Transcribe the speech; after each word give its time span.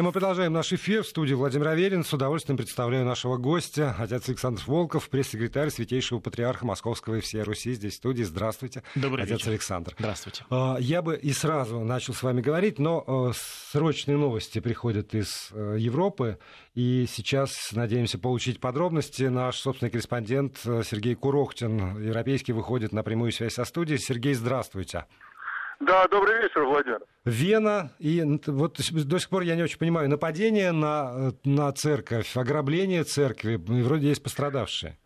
И 0.00 0.02
мы 0.02 0.12
продолжаем 0.12 0.54
наш 0.54 0.72
эфир 0.72 1.02
в 1.02 1.08
студии 1.08 1.34
Владимир 1.34 1.68
Аверин. 1.68 2.04
С 2.04 2.12
удовольствием 2.14 2.56
представляю 2.56 3.04
нашего 3.04 3.36
гостя, 3.36 3.94
отец 3.98 4.30
Александр 4.30 4.62
Волков, 4.66 5.10
пресс-секретарь 5.10 5.68
Святейшего 5.68 6.20
Патриарха 6.20 6.64
Московского 6.64 7.16
и 7.16 7.20
всей 7.20 7.42
Руси. 7.42 7.74
Здесь 7.74 7.92
в 7.92 7.96
студии. 7.96 8.22
Здравствуйте, 8.22 8.82
Добрый 8.94 9.24
отец 9.24 9.40
вечер. 9.40 9.50
Александр. 9.50 9.94
Здравствуйте. 9.98 10.46
А, 10.48 10.78
Я 10.80 11.02
бы 11.02 11.18
и 11.18 11.34
сразу 11.34 11.80
начал 11.80 12.14
с 12.14 12.22
вами 12.22 12.40
говорить, 12.40 12.78
но 12.78 13.04
э, 13.06 13.32
срочные 13.72 14.16
новости 14.16 14.58
приходят 14.60 15.14
из 15.14 15.50
э, 15.52 15.76
Европы, 15.78 16.38
и 16.74 17.04
сейчас 17.06 17.72
надеемся 17.72 18.18
получить 18.18 18.58
подробности. 18.58 19.24
Наш 19.24 19.58
собственный 19.58 19.90
корреспондент 19.90 20.60
э, 20.64 20.82
Сергей 20.82 21.14
Курохтин, 21.14 22.02
европейский, 22.02 22.54
выходит 22.54 22.92
на 22.92 23.02
прямую 23.02 23.32
связь 23.32 23.52
со 23.52 23.66
студией. 23.66 23.98
Сергей, 23.98 24.32
здравствуйте. 24.32 25.04
Да, 25.80 26.06
добрый 26.08 26.42
вечер, 26.42 26.62
Владимир. 26.64 27.00
Вена, 27.24 27.90
и 27.98 28.22
вот 28.46 28.76
до 28.76 29.18
сих 29.18 29.30
пор 29.30 29.42
я 29.42 29.56
не 29.56 29.62
очень 29.62 29.78
понимаю, 29.78 30.10
нападение 30.10 30.72
на, 30.72 31.32
на 31.44 31.72
церковь, 31.72 32.36
ограбление 32.36 33.02
церкви, 33.04 33.56
вроде 33.56 34.08
есть 34.08 34.22
пострадавшие. 34.22 34.98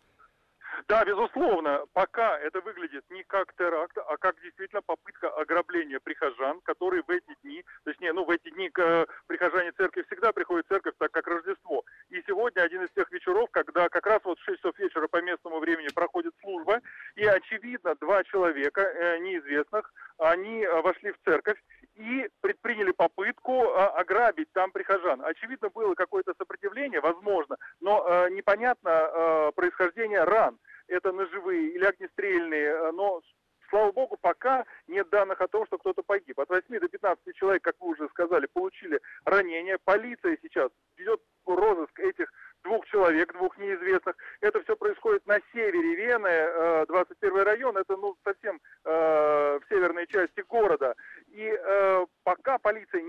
Да, 0.87 1.03
безусловно, 1.03 1.83
пока 1.93 2.37
это 2.37 2.61
выглядит 2.61 3.03
не 3.09 3.23
как 3.23 3.55
теракт, 3.55 3.97
а 3.97 4.17
как 4.17 4.39
действительно 4.43 4.83
попытка 4.83 5.29
ограбления 5.29 5.99
прихожан, 5.99 6.61
которые 6.61 7.01
в 7.01 7.09
эти 7.09 7.35
дни, 7.43 7.65
точнее, 7.85 8.13
ну, 8.13 8.23
в 8.23 8.29
эти 8.29 8.51
дни 8.51 8.69
э, 8.77 9.05
прихожане 9.25 9.71
церкви 9.71 10.03
всегда 10.03 10.31
приходят 10.31 10.67
в 10.67 10.69
церковь, 10.69 10.93
так 10.99 11.11
как 11.11 11.25
Рождество. 11.25 11.83
И 12.09 12.21
сегодня 12.27 12.61
один 12.61 12.83
из 12.83 12.91
тех 12.91 13.11
вечеров, 13.11 13.49
когда 13.49 13.89
как 13.89 14.05
раз 14.05 14.19
вот 14.25 14.37
в 14.37 14.43
6 14.43 14.59
часов 14.59 14.77
вечера 14.77 15.07
по 15.07 15.23
местному 15.23 15.59
времени 15.59 15.87
проходит 15.91 16.35
служба, 16.41 16.79
и, 17.15 17.25
очевидно, 17.25 17.95
два 17.95 18.23
человека 18.25 18.81
э, 18.81 19.17
неизвестных, 19.19 19.91
они 20.17 20.63
э, 20.63 20.81
вошли 20.81 21.11
в 21.11 21.17
церковь 21.25 21.61
и 21.95 22.29
предприняли 22.41 22.91
попытку 22.91 23.63
э, 23.63 23.85
ограбить 23.95 24.51
там 24.53 24.71
прихожан. 24.71 25.21
Очевидно, 25.23 25.69
было 25.69 25.95
какое-то 25.95 26.33
сопротивление, 26.37 27.01
возможно, 27.01 27.57
но 27.79 28.05
э, 28.07 28.29
непонятно 28.31 29.51
происхождение 29.55 30.23
ран 30.23 30.57
это 30.87 31.11
ножевые 31.11 31.69
или 31.69 31.83
огнестрельные, 31.83 32.91
но 32.91 33.21
слава 33.69 33.91
богу, 33.91 34.17
пока 34.21 34.65
нет 34.87 35.09
данных 35.09 35.41
о 35.41 35.47
том, 35.47 35.65
что 35.65 35.77
кто-то 35.77 36.03
погиб. 36.03 36.39
От 36.39 36.49
8 36.49 36.79
до 36.79 36.87
15 36.87 37.35
человек, 37.35 37.63
как 37.63 37.75
вы 37.79 37.89
уже 37.89 38.07
сказали, 38.09 38.47
получили 38.53 38.99
ранения. 39.25 39.79
Полиция 39.83 40.37
сейчас 40.41 40.69
ведет 40.97 41.21
розыск 41.45 41.99
этих 41.99 42.31
двух 42.63 42.85
человек, 42.87 43.31
двух 43.33 43.57
неизвестных. 43.57 44.15
Это 44.41 44.61
все 44.63 44.75
происходит 44.75 45.25
на 45.27 45.39
севере 45.53 45.95
Вены, 45.95 46.85
21 46.87 47.43
район, 47.43 47.77
это 47.77 47.95
ну, 47.95 48.15
совсем 48.23 48.59
э, 48.83 48.89
в 48.89 49.61
северной 49.69 50.07
части 50.07 50.41
города. 50.41 50.95
И 51.27 51.45
э, 51.47 52.05
пока 52.23 52.57
полиция 52.57 53.01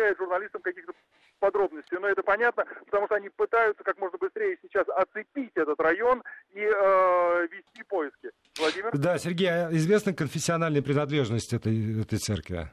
не 0.00 0.10
сообщает 0.10 0.18
журналистам 0.18 0.62
каких-то 0.62 0.92
подробностей, 1.38 1.98
но 1.98 2.08
это 2.08 2.22
понятно, 2.22 2.64
потому 2.86 3.06
что 3.06 3.14
они 3.16 3.28
пытаются 3.28 3.82
как 3.82 3.98
можно 3.98 4.18
быстрее 4.18 4.58
сейчас 4.62 4.86
оцепить 4.88 5.52
этот 5.54 5.80
район 5.80 6.22
и 6.50 6.60
э, 6.60 7.46
вести 7.50 7.82
поиски. 7.88 8.30
Владимир? 8.58 8.90
Да, 8.92 9.18
Сергей, 9.18 9.48
а 9.48 9.70
известна 9.72 10.12
конфессиональная 10.12 10.82
принадлежность 10.82 11.52
этой, 11.52 12.02
этой 12.02 12.18
церкви? 12.18 12.70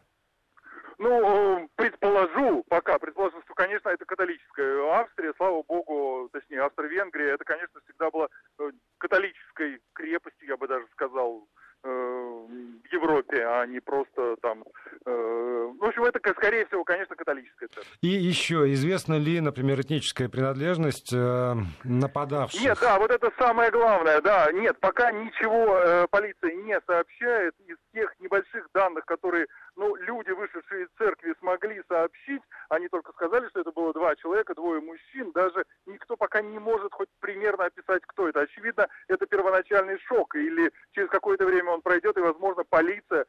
Ну, 1.00 1.69
предположу, 1.75 2.64
пока, 2.67 2.97
предположу, 2.97 3.39
что, 3.44 3.53
конечно, 3.53 3.89
это 3.89 4.03
католическая 4.06 4.81
Австрия, 5.00 5.31
слава 5.38 5.64
богу, 5.64 6.28
точнее, 6.34 6.62
Австро-Венгрия, 6.62 7.34
это, 7.34 7.44
конечно, 7.44 7.80
всегда 7.86 8.09
была 8.09 8.28
католической 8.97 9.80
крепостью, 9.94 10.47
я 10.47 10.58
бы 10.58 10.67
даже 10.67 10.88
сказал, 10.94 11.47
в 11.84 12.91
Европе, 12.91 13.45
а 13.45 13.66
не 13.66 13.80
просто 13.80 14.36
там... 14.41 14.64
Э, 15.06 15.73
в 15.80 15.84
общем, 15.84 16.03
это, 16.03 16.19
скорее 16.34 16.66
всего, 16.66 16.84
конечно, 16.84 17.16
католическая 17.16 17.69
церковь. 17.69 17.97
И 18.02 18.08
еще, 18.28 18.72
известна 18.73 19.17
ли, 19.17 19.39
например, 19.39 19.81
этническая 19.81 20.30
принадлежность 20.30 21.11
э, 21.14 21.56
нападавших? 21.83 22.61
Нет, 22.61 22.78
да, 22.81 23.00
вот 23.00 23.11
это 23.11 23.31
самое 23.38 23.72
главное, 23.72 24.22
да. 24.22 24.52
Нет, 24.52 24.78
пока 24.80 25.11
ничего 25.11 25.78
э, 25.78 26.08
полиция 26.09 26.53
не 26.53 26.79
сообщает 26.85 27.53
из 27.68 27.78
тех 27.94 28.13
небольших 28.19 28.68
данных, 28.74 29.06
которые 29.06 29.47
ну, 29.78 29.96
люди, 29.96 30.31
вышедшие 30.31 30.85
из 30.85 30.90
церкви, 30.97 31.35
смогли 31.40 31.81
сообщить, 31.88 32.41
они 32.69 32.90
только 32.90 33.12
сказали, 33.13 33.47
что 33.50 33.62
это 33.62 33.72
было 33.72 33.94
два 33.94 34.16
человека, 34.16 34.56
двое 34.56 34.81
мужчин, 34.81 35.31
даже 35.34 35.63
никто 35.85 36.18
пока 36.18 36.41
не 36.41 36.59
может 36.59 36.94
хоть 36.94 37.09
примерно 37.19 37.66
описать, 37.66 38.02
кто 38.07 38.28
это. 38.28 38.41
Очевидно, 38.41 38.88
это 39.07 39.25
первоначальный 39.28 40.00
шок, 40.00 40.35
или 40.35 40.72
через 40.94 41.09
какое-то 41.09 41.46
время 41.46 41.72
он 41.72 41.81
пройдет, 41.81 42.18
и, 42.18 42.22
возможно, 42.22 42.63
полиция 42.68 43.25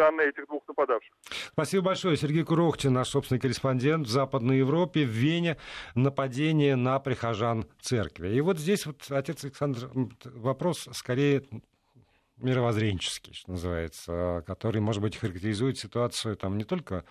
данные 0.00 0.30
этих 0.30 0.46
двух 0.46 0.66
нападавших. 0.66 1.12
Спасибо 1.52 1.84
большое. 1.84 2.16
Сергей 2.16 2.42
Курохтин, 2.42 2.92
наш 2.92 3.08
собственный 3.08 3.40
корреспондент 3.40 4.06
в 4.06 4.10
Западной 4.10 4.58
Европе, 4.58 5.04
в 5.04 5.10
Вене, 5.10 5.58
нападение 5.94 6.74
на 6.76 6.98
прихожан 6.98 7.66
церкви. 7.80 8.34
И 8.34 8.40
вот 8.40 8.58
здесь 8.58 8.86
вот, 8.86 9.06
отец 9.10 9.44
Александр, 9.44 9.90
вопрос 10.24 10.88
скорее 10.92 11.44
мировоззренческий, 12.38 13.34
что 13.34 13.50
называется, 13.50 14.42
который, 14.46 14.80
может 14.80 15.02
быть, 15.02 15.18
характеризует 15.18 15.78
ситуацию 15.78 16.36
там 16.36 16.56
не 16.56 16.64
только 16.64 17.04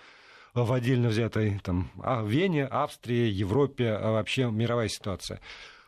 в 0.55 0.73
отдельно 0.73 1.09
взятой 1.09 1.59
там, 1.63 1.91
а, 2.01 2.23
Вене, 2.23 2.65
Австрии, 2.65 3.29
Европе, 3.29 3.91
а 3.91 4.11
вообще 4.11 4.49
мировая 4.49 4.87
ситуация. 4.87 5.39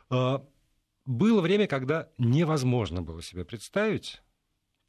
Было 0.09 1.41
время, 1.41 1.65
когда 1.65 2.09
невозможно 2.19 3.01
было 3.01 3.23
себе 3.23 3.43
представить 3.43 4.21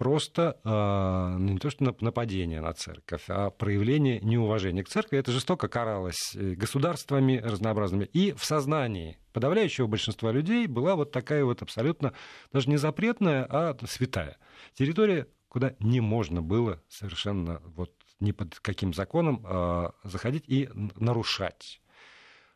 просто 0.03 0.59
э, 0.65 1.37
не 1.39 1.59
то 1.59 1.71
что 1.71 1.95
нападение 2.01 2.61
на 2.61 2.73
церковь, 2.73 3.23
а 3.29 3.51
проявление 3.51 4.19
неуважения 4.19 4.83
к 4.83 4.89
церкви. 4.89 5.17
Это 5.17 5.31
жестоко 5.31 5.69
каралось 5.69 6.35
государствами 6.35 7.37
разнообразными. 7.37 8.07
И 8.07 8.33
в 8.33 8.45
сознании 8.45 9.17
подавляющего 9.33 9.87
большинства 9.87 10.33
людей 10.33 10.67
была 10.67 10.97
вот 10.97 11.13
такая 11.13 11.45
вот 11.45 11.63
абсолютно, 11.63 12.15
даже 12.53 12.69
не 12.69 12.79
запретная, 12.79 13.47
а 13.49 13.77
святая 13.87 14.39
территория, 14.75 15.29
куда 15.47 15.77
не 15.79 16.01
можно 16.01 16.43
было 16.43 16.83
совершенно 16.89 17.63
вот 17.65 17.93
ни 18.19 18.33
под 18.33 18.59
каким 18.59 18.93
законом 18.93 19.47
э, 19.47 19.91
заходить 20.03 20.49
и 20.49 20.69
нарушать. 20.97 21.81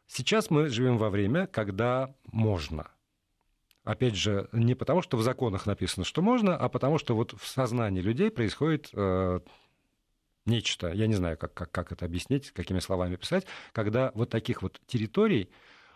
Сейчас 0.08 0.50
мы 0.50 0.68
живем 0.68 0.98
во 0.98 1.10
время, 1.10 1.46
когда 1.46 2.12
можно– 2.32 2.88
опять 3.86 4.16
же, 4.16 4.48
не 4.52 4.74
потому, 4.74 5.00
что 5.00 5.16
в 5.16 5.22
законах 5.22 5.64
написано, 5.64 6.04
что 6.04 6.20
можно, 6.20 6.56
а 6.56 6.68
потому, 6.68 6.98
что 6.98 7.14
вот 7.14 7.34
в 7.40 7.46
сознании 7.46 8.02
людей 8.02 8.30
происходит 8.30 8.90
э, 8.92 9.40
нечто, 10.44 10.92
я 10.92 11.06
не 11.06 11.14
знаю, 11.14 11.38
как, 11.38 11.54
как, 11.54 11.70
как 11.70 11.92
это 11.92 12.04
объяснить, 12.04 12.50
какими 12.50 12.80
словами 12.80 13.16
писать, 13.16 13.46
когда 13.72 14.10
вот 14.14 14.28
таких 14.28 14.62
вот 14.62 14.80
территорий, 14.86 15.48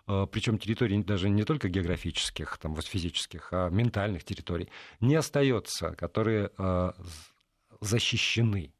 э, 0.07 0.27
причем 0.31 0.59
территорий 0.59 1.03
даже 1.03 1.29
не 1.29 1.45
только 1.45 1.69
географических, 1.69 2.57
там, 2.59 2.75
вот 2.75 2.87
физических, 2.87 3.49
а 3.53 3.69
ментальных 3.69 4.25
территорий, 4.25 4.69
не 5.01 5.17
остается, 5.17 5.91
которые 5.97 6.51
э, 6.57 6.93
защищены 7.81 8.73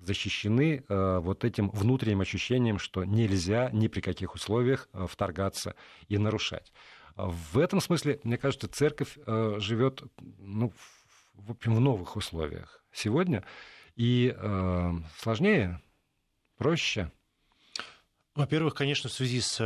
защищены 0.00 0.82
э, 0.88 1.18
вот 1.22 1.44
этим 1.44 1.70
внутренним 1.70 2.22
ощущением, 2.22 2.78
что 2.78 3.04
нельзя 3.04 3.70
ни 3.72 3.88
при 3.88 4.00
каких 4.00 4.34
условиях 4.34 4.88
э, 4.92 5.06
вторгаться 5.08 5.74
и 6.08 6.18
нарушать. 6.18 6.72
В 7.26 7.58
этом 7.58 7.80
смысле, 7.80 8.20
мне 8.24 8.38
кажется, 8.38 8.68
церковь 8.68 9.18
э, 9.26 9.56
живет 9.58 10.02
ну, 10.38 10.72
в, 11.34 11.50
общем, 11.50 11.74
в 11.74 11.80
новых 11.80 12.16
условиях 12.16 12.84
сегодня. 12.92 13.44
И 13.96 14.34
э, 14.36 14.92
сложнее, 15.18 15.80
проще. 16.56 17.10
Во-первых, 18.34 18.74
конечно, 18.74 19.10
в 19.10 19.12
связи 19.12 19.40
с 19.40 19.56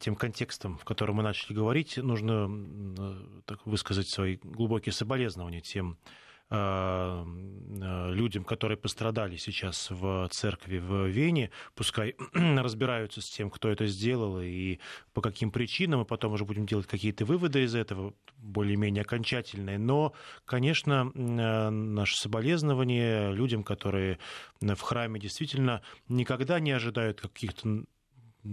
тем 0.00 0.16
контекстом, 0.16 0.78
в 0.78 0.84
котором 0.84 1.16
мы 1.16 1.22
начали 1.22 1.52
говорить, 1.52 1.98
нужно 1.98 3.42
так, 3.44 3.66
высказать 3.66 4.08
свои 4.08 4.38
глубокие 4.42 4.92
соболезнования 4.92 5.60
тем 5.60 5.98
Э, 5.98 5.98
э, 5.98 6.29
людям, 6.50 8.44
которые 8.44 8.76
пострадали 8.76 9.36
сейчас 9.36 9.88
в 9.90 10.28
церкви 10.32 10.78
в 10.78 11.06
Вене, 11.06 11.50
пускай 11.76 12.16
разбираются 12.34 13.20
с 13.20 13.30
тем, 13.30 13.50
кто 13.50 13.68
это 13.68 13.86
сделал 13.86 14.40
и 14.40 14.80
по 15.12 15.20
каким 15.20 15.52
причинам, 15.52 16.02
и 16.02 16.04
потом 16.04 16.32
уже 16.32 16.44
будем 16.44 16.66
делать 16.66 16.88
какие-то 16.88 17.24
выводы 17.24 17.62
из 17.62 17.76
этого, 17.76 18.14
более-менее 18.36 19.02
окончательные. 19.02 19.78
Но, 19.78 20.12
конечно, 20.44 21.12
э, 21.14 21.70
наше 21.70 22.16
соболезнование 22.16 23.32
людям, 23.32 23.62
которые 23.62 24.18
в 24.60 24.80
храме 24.80 25.20
действительно 25.20 25.82
никогда 26.08 26.58
не 26.58 26.72
ожидают 26.72 27.20
каких-то 27.20 27.84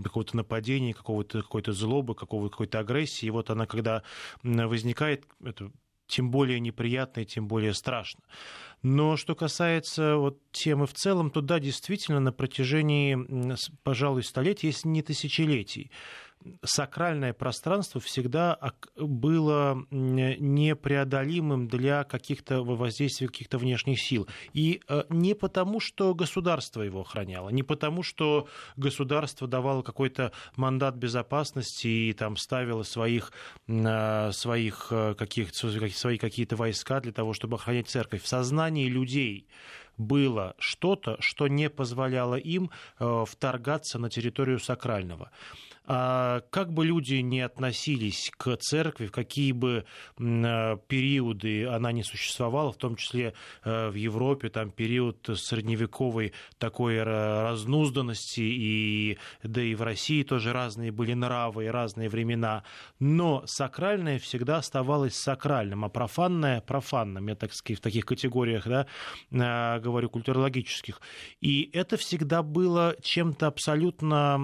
какого-то 0.04 0.36
нападения, 0.36 0.94
какого-то, 0.94 1.42
какой-то 1.42 1.72
злобы, 1.72 2.14
какого-то, 2.14 2.52
какой-то 2.52 2.80
агрессии. 2.80 3.26
И 3.26 3.32
вот 3.32 3.50
она, 3.50 3.66
когда 3.66 4.04
возникает, 4.44 5.26
это 5.44 5.72
тем 6.08 6.32
более 6.32 6.60
неприятно 6.60 7.22
и 7.22 7.26
тем 7.26 7.48
более 7.48 7.74
страшно. 7.74 8.22
Но 8.84 9.18
что 9.18 9.36
касается 9.36 10.18
вот 10.18 10.40
темы 10.52 10.86
в 10.88 10.94
целом, 10.94 11.32
то 11.32 11.42
да, 11.42 11.60
действительно, 11.60 12.20
на 12.20 12.32
протяжении, 12.32 13.18
пожалуй, 13.84 14.24
столетий, 14.24 14.68
если 14.68 14.88
не 14.88 15.02
тысячелетий, 15.02 15.92
сакральное 16.64 17.34
пространство 17.34 18.00
всегда 18.02 18.58
было 18.96 19.86
непреодолимым 19.92 21.68
для 21.68 22.04
каких-то 22.04 22.64
воздействий 22.64 23.28
каких-то 23.28 23.58
внешних 23.58 24.02
сил. 24.02 24.28
И 24.54 24.82
э, 24.88 25.04
не 25.10 25.34
потому, 25.34 25.80
что 25.80 26.14
государство 26.14 26.82
его 26.82 27.02
охраняло, 27.02 27.50
не 27.50 27.64
потому, 27.64 28.04
что 28.04 28.48
государство 28.76 29.48
давало 29.48 29.82
какой-то 29.82 30.32
мандат 30.56 30.96
безопасности 30.96 31.88
и 31.88 32.14
там 32.14 32.38
ставило 32.38 32.84
своих, 32.84 33.32
э, 33.68 34.32
своих, 34.32 34.88
э, 34.92 35.16
каких, 35.16 35.50
свои 35.54 36.18
какие-то 36.18 36.56
войска 36.56 37.00
для 37.00 37.12
того, 37.12 37.34
чтобы 37.34 37.56
охранять 37.56 37.90
церковь. 37.90 38.24
В 38.24 38.28
сознании 38.28 38.88
людей 38.88 39.48
было 39.98 40.56
что-то, 40.60 41.18
что 41.20 41.48
не 41.48 41.72
позволяло 41.72 42.36
им 42.36 42.70
вторгаться 43.00 43.98
на 43.98 44.12
территорию 44.12 44.60
сакрального. 44.60 45.32
А 45.90 46.42
как 46.50 46.74
бы 46.74 46.86
люди 46.86 47.16
не 47.16 47.40
относились 47.40 48.30
к 48.36 48.58
церкви, 48.58 49.08
в 49.08 49.12
какие 49.14 49.54
бы 49.54 49.86
э, 50.20 50.78
периоды 50.88 51.66
она 51.66 51.94
не 51.94 52.04
существовала, 52.04 52.74
в 52.74 52.78
том 52.78 52.98
числе 52.98 53.34
э, 53.64 53.90
в 53.90 53.94
Европе, 53.94 54.50
там 54.50 54.72
период 54.72 55.30
средневековой 55.34 56.34
такой 56.58 57.02
разнузданности, 57.02 58.42
и, 58.42 59.18
да 59.44 59.62
и 59.62 59.76
в 59.76 59.82
России 59.82 60.24
тоже 60.24 60.52
разные 60.52 60.92
были 60.92 61.14
нравы 61.14 61.66
и 61.66 61.70
разные 61.70 62.10
времена, 62.10 62.64
но 63.00 63.44
сакральное 63.46 64.20
всегда 64.20 64.58
оставалось 64.58 65.16
сакральным, 65.16 65.86
а 65.86 65.90
профанное– 65.90 66.60
профанным. 66.68 67.28
Я 67.30 67.36
так 67.36 67.54
сказать, 67.54 67.80
в 67.80 67.84
таких 67.84 68.06
категориях 68.06 68.68
да, 68.68 68.88
э, 69.32 69.80
говорю, 69.80 70.10
культурологических. 70.10 71.00
И 71.40 71.70
это 71.72 71.96
всегда 71.96 72.44
было 72.44 72.98
чем-то 73.02 73.48
абсолютно 73.48 74.38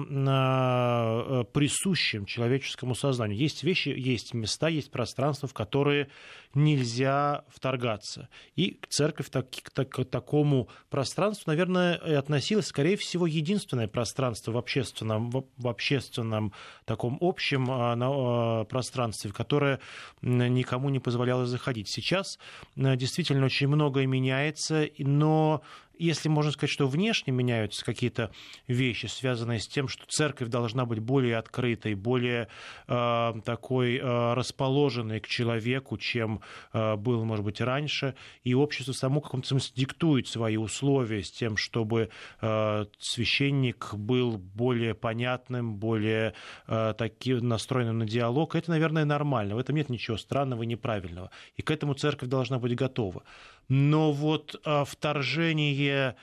присущим 1.42 2.26
человеческому 2.26 2.94
сознанию. 2.94 3.38
Есть 3.38 3.64
вещи, 3.64 3.88
есть 3.88 4.34
места, 4.34 4.68
есть 4.68 4.90
пространства, 4.90 5.48
в 5.48 5.54
которые 5.54 6.08
нельзя 6.54 7.44
вторгаться. 7.48 8.28
И 8.56 8.80
церковь 8.88 9.30
так, 9.30 9.46
так, 9.72 9.88
к 9.88 10.04
такому 10.04 10.68
пространству, 10.90 11.50
наверное, 11.50 11.94
и 11.96 12.12
относилась, 12.12 12.66
скорее 12.66 12.96
всего, 12.96 13.26
единственное 13.26 13.88
пространство 13.88 14.52
в 14.52 14.58
общественном, 14.58 15.30
в, 15.30 15.46
в 15.56 15.68
общественном 15.68 16.52
таком 16.84 17.18
общем 17.20 17.70
а, 17.70 17.94
на, 17.96 18.08
а, 18.10 18.64
пространстве, 18.64 19.30
в 19.30 19.34
которое 19.34 19.80
никому 20.22 20.90
не 20.90 21.00
позволяло 21.00 21.46
заходить. 21.46 21.88
Сейчас 21.88 22.38
а, 22.76 22.96
действительно 22.96 23.46
очень 23.46 23.68
многое 23.68 24.06
меняется, 24.06 24.88
но 24.98 25.62
если 25.98 26.28
можно 26.28 26.52
сказать, 26.52 26.70
что 26.70 26.86
внешне 26.86 27.32
меняются 27.32 27.84
какие-то 27.84 28.30
вещи, 28.66 29.06
связанные 29.06 29.60
с 29.60 29.68
тем, 29.68 29.88
что 29.88 30.04
церковь 30.08 30.48
должна 30.48 30.86
быть 30.86 30.98
более 30.98 31.36
открытой, 31.36 31.94
более 31.94 32.48
э, 32.88 33.32
такой 33.44 33.96
э, 33.96 34.34
расположенной 34.34 35.20
к 35.20 35.26
человеку, 35.26 35.96
чем 35.96 36.40
было, 36.72 37.24
может 37.24 37.44
быть, 37.44 37.60
раньше, 37.60 38.14
и 38.42 38.54
общество 38.54 38.92
само 38.92 39.20
в 39.20 39.24
каком-то 39.24 39.48
смысле 39.48 39.72
диктует 39.76 40.28
свои 40.28 40.56
условия 40.56 41.22
с 41.22 41.30
тем, 41.30 41.56
чтобы 41.56 42.10
э, 42.40 42.84
священник 42.98 43.94
был 43.94 44.38
более 44.38 44.94
понятным, 44.94 45.76
более 45.76 46.34
э, 46.66 46.94
таки, 46.96 47.34
настроенным 47.34 47.98
на 47.98 48.06
диалог, 48.06 48.54
это, 48.54 48.70
наверное, 48.70 49.04
нормально. 49.04 49.54
В 49.54 49.58
этом 49.58 49.76
нет 49.76 49.88
ничего 49.88 50.16
странного 50.16 50.62
и 50.62 50.66
неправильного. 50.66 51.30
И 51.56 51.62
к 51.62 51.70
этому 51.70 51.94
церковь 51.94 52.28
должна 52.28 52.58
быть 52.58 52.74
готова 52.74 53.22
но 53.68 54.12
вот 54.12 54.60
вторжение 54.86 56.16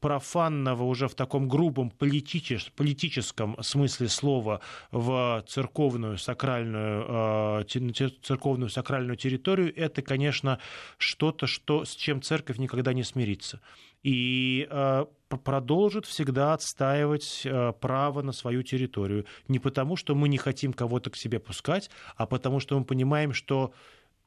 профанного 0.00 0.82
уже 0.84 1.08
в 1.08 1.14
таком 1.14 1.48
грубом 1.48 1.90
политичес, 1.90 2.70
политическом 2.74 3.56
смысле 3.62 4.08
слова 4.08 4.60
в 4.90 5.44
церковную 5.48 6.18
сакральную, 6.18 7.04
а, 7.08 7.64
церковную 7.64 8.68
сакральную 8.68 9.16
территорию, 9.16 9.74
это, 9.76 10.02
конечно, 10.02 10.58
что-то, 10.98 11.46
что, 11.46 11.84
с 11.84 11.94
чем 11.94 12.22
церковь 12.22 12.58
никогда 12.58 12.92
не 12.92 13.02
смирится. 13.02 13.60
И 14.02 14.68
продолжит 15.28 16.04
всегда 16.04 16.52
отстаивать 16.52 17.46
право 17.80 18.20
на 18.20 18.32
свою 18.32 18.62
территорию. 18.62 19.24
Не 19.48 19.58
потому, 19.58 19.96
что 19.96 20.14
мы 20.14 20.28
не 20.28 20.36
хотим 20.36 20.74
кого-то 20.74 21.08
к 21.08 21.16
себе 21.16 21.38
пускать, 21.40 21.90
а 22.16 22.26
потому, 22.26 22.60
что 22.60 22.78
мы 22.78 22.84
понимаем, 22.84 23.32
что 23.32 23.72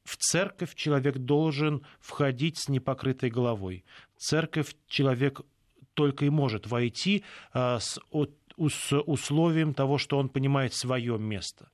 в 0.07 0.15
церковь 0.15 0.73
человек 0.73 1.17
должен 1.17 1.85
входить 1.99 2.57
с 2.57 2.69
непокрытой 2.69 3.29
головой. 3.29 3.83
Церковь 4.17 4.75
человек 4.87 5.41
только 5.93 6.25
и 6.25 6.29
может 6.29 6.67
войти 6.67 7.23
а, 7.53 7.79
с, 7.79 7.99
с 8.69 9.01
условием 9.01 9.73
того, 9.73 9.97
что 9.97 10.17
он 10.17 10.29
понимает 10.29 10.73
свое 10.73 11.17
место, 11.17 11.69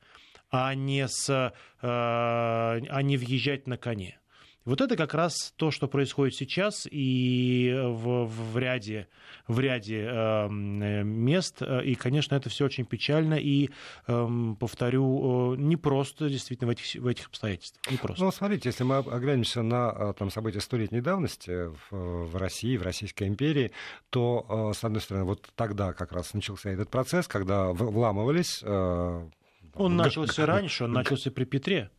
а 0.49 0.73
не, 0.75 1.07
с, 1.07 1.29
а, 1.29 1.53
а 1.81 3.01
не 3.01 3.17
въезжать 3.17 3.67
на 3.67 3.77
коне. 3.77 4.19
Вот 4.65 4.79
это 4.79 4.95
как 4.95 5.13
раз 5.13 5.53
то, 5.57 5.71
что 5.71 5.87
происходит 5.87 6.35
сейчас 6.35 6.87
и 6.89 7.73
в, 7.75 8.25
в 8.25 8.57
ряде, 8.57 9.07
в 9.47 9.59
ряде 9.59 10.07
э, 10.09 10.47
мест. 10.49 11.61
И, 11.61 11.95
конечно, 11.95 12.35
это 12.35 12.49
все 12.49 12.65
очень 12.65 12.85
печально 12.85 13.33
и, 13.33 13.69
э, 14.07 14.27
повторю, 14.59 15.55
не 15.55 15.75
просто 15.75 16.29
действительно 16.29 16.69
в 16.69 16.71
этих, 16.71 17.01
в 17.01 17.07
этих 17.07 17.27
обстоятельствах. 17.27 17.91
Не 17.91 17.97
просто. 17.97 18.23
Ну, 18.23 18.31
смотрите, 18.31 18.69
если 18.69 18.83
мы 18.83 18.97
оглянемся 18.97 19.61
на 19.61 19.93
э, 19.93 20.13
там, 20.17 20.29
события 20.29 20.61
столетней 20.61 21.01
давности 21.01 21.67
в, 21.89 22.27
в 22.27 22.35
России, 22.37 22.77
в 22.77 22.83
Российской 22.83 23.27
империи, 23.27 23.71
то, 24.09 24.71
э, 24.71 24.77
с 24.77 24.83
одной 24.83 25.01
стороны, 25.01 25.25
вот 25.25 25.49
тогда 25.55 25.93
как 25.93 26.13
раз 26.13 26.33
начался 26.33 26.69
этот 26.69 26.89
процесс, 26.89 27.27
когда 27.27 27.73
вламывались... 27.73 28.61
Э, 28.63 29.27
он 29.75 29.97
начался 29.97 30.45
раньше, 30.45 30.85
он 30.85 30.93
начался 30.93 31.31
при 31.31 31.45
Петре. 31.45 31.89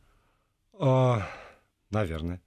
Наверное. 1.95 2.41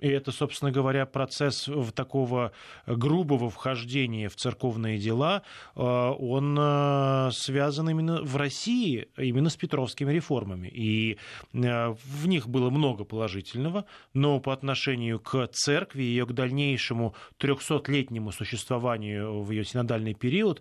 И 0.00 0.08
это, 0.08 0.32
собственно 0.32 0.70
говоря, 0.70 1.06
процесс 1.06 1.68
такого 1.94 2.52
грубого 2.86 3.48
вхождения 3.48 4.28
в 4.28 4.36
церковные 4.36 4.98
дела, 4.98 5.42
э, 5.74 5.80
он 5.80 6.58
э, 6.60 7.30
связан 7.32 7.88
именно 7.88 8.22
в 8.22 8.36
России, 8.36 9.08
именно 9.16 9.48
с 9.48 9.56
петровскими 9.56 10.12
реформами. 10.12 10.68
И 10.68 11.16
э, 11.54 11.94
в 12.04 12.26
них 12.26 12.48
было 12.48 12.68
много 12.68 13.04
положительного, 13.04 13.86
но 14.12 14.40
по 14.40 14.52
отношению 14.52 15.20
к 15.20 15.46
церкви, 15.52 16.02
ее 16.02 16.26
к 16.26 16.32
дальнейшему 16.32 17.14
300-летнему 17.38 18.30
существованию 18.32 19.42
в 19.42 19.50
ее 19.52 19.64
синодальный 19.64 20.14
период, 20.14 20.60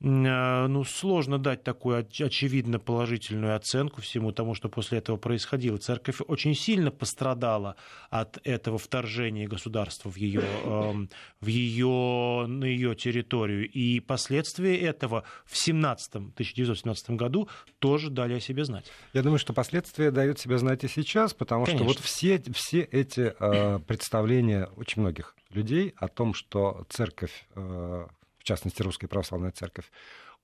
ну, 0.00 0.84
сложно 0.84 1.38
дать 1.38 1.64
такую 1.64 1.98
очевидно 1.98 2.78
положительную 2.78 3.56
оценку 3.56 4.02
всему 4.02 4.30
тому, 4.30 4.54
что 4.54 4.68
после 4.68 4.98
этого 4.98 5.16
происходило. 5.16 5.78
Церковь 5.78 6.18
очень 6.26 6.54
сильно 6.54 6.90
пострадала 6.90 7.76
от 8.10 8.38
этого 8.44 8.78
вторжения 8.78 9.48
государства 9.48 10.10
в 10.10 10.16
ее, 10.16 10.42
в 11.40 11.46
ее, 11.46 12.46
на 12.46 12.64
ее 12.64 12.94
территорию. 12.94 13.70
И 13.70 14.00
последствия 14.00 14.78
этого 14.78 15.24
в 15.46 15.56
17, 15.56 16.14
1917 16.14 17.10
году 17.10 17.48
тоже 17.78 18.10
дали 18.10 18.34
о 18.34 18.40
себе 18.40 18.64
знать. 18.66 18.90
Я 19.14 19.22
думаю, 19.22 19.38
что 19.38 19.54
последствия 19.54 20.10
дают 20.10 20.38
себя 20.38 20.58
знать 20.58 20.84
и 20.84 20.88
сейчас, 20.88 21.32
потому 21.32 21.64
Конечно. 21.64 21.86
что 21.86 21.94
вот 21.94 22.04
все, 22.04 22.42
все 22.54 22.80
эти 22.80 23.34
э, 23.38 23.78
представления 23.78 24.68
очень 24.76 25.00
многих 25.00 25.34
людей 25.50 25.94
о 25.96 26.08
том, 26.08 26.34
что 26.34 26.84
церковь 26.90 27.46
э, 27.54 28.06
частности 28.46 28.82
Русская 28.82 29.08
Православная 29.08 29.50
Церковь, 29.50 29.90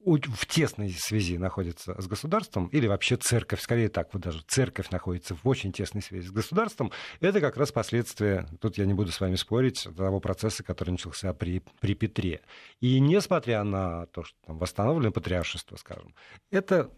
в 0.05 0.47
тесной 0.47 0.91
связи 0.91 1.37
находится 1.39 2.01
с 2.01 2.07
государством, 2.07 2.67
или 2.69 2.87
вообще 2.87 3.17
церковь, 3.17 3.61
скорее 3.61 3.89
так, 3.89 4.13
вот 4.13 4.23
даже 4.23 4.43
церковь 4.49 4.91
находится 4.91 5.37
в 5.37 5.47
очень 5.47 5.73
тесной 5.73 6.03
связи 6.03 6.27
с 6.27 6.33
государством, 6.33 6.91
это 7.21 7.41
как 7.41 7.57
раз 7.57 7.71
последствия, 7.71 8.49
тут 8.61 8.79
я 8.79 8.85
не 8.85 8.95
буду 8.95 9.13
с 9.13 9.21
вами 9.21 9.37
спорить, 9.37 9.87
того 9.97 10.21
процесса, 10.21 10.65
который 10.65 10.91
начался 10.91 11.33
при, 11.33 11.63
при 11.81 11.95
Петре. 11.95 12.41
И 12.81 12.99
несмотря 12.99 13.63
на 13.63 14.07
то, 14.07 14.25
что 14.25 14.37
там 14.47 14.59
восстановлено 14.59 15.13
патриаршество, 15.13 15.77
скажем, 15.77 16.15
это, 16.51 16.91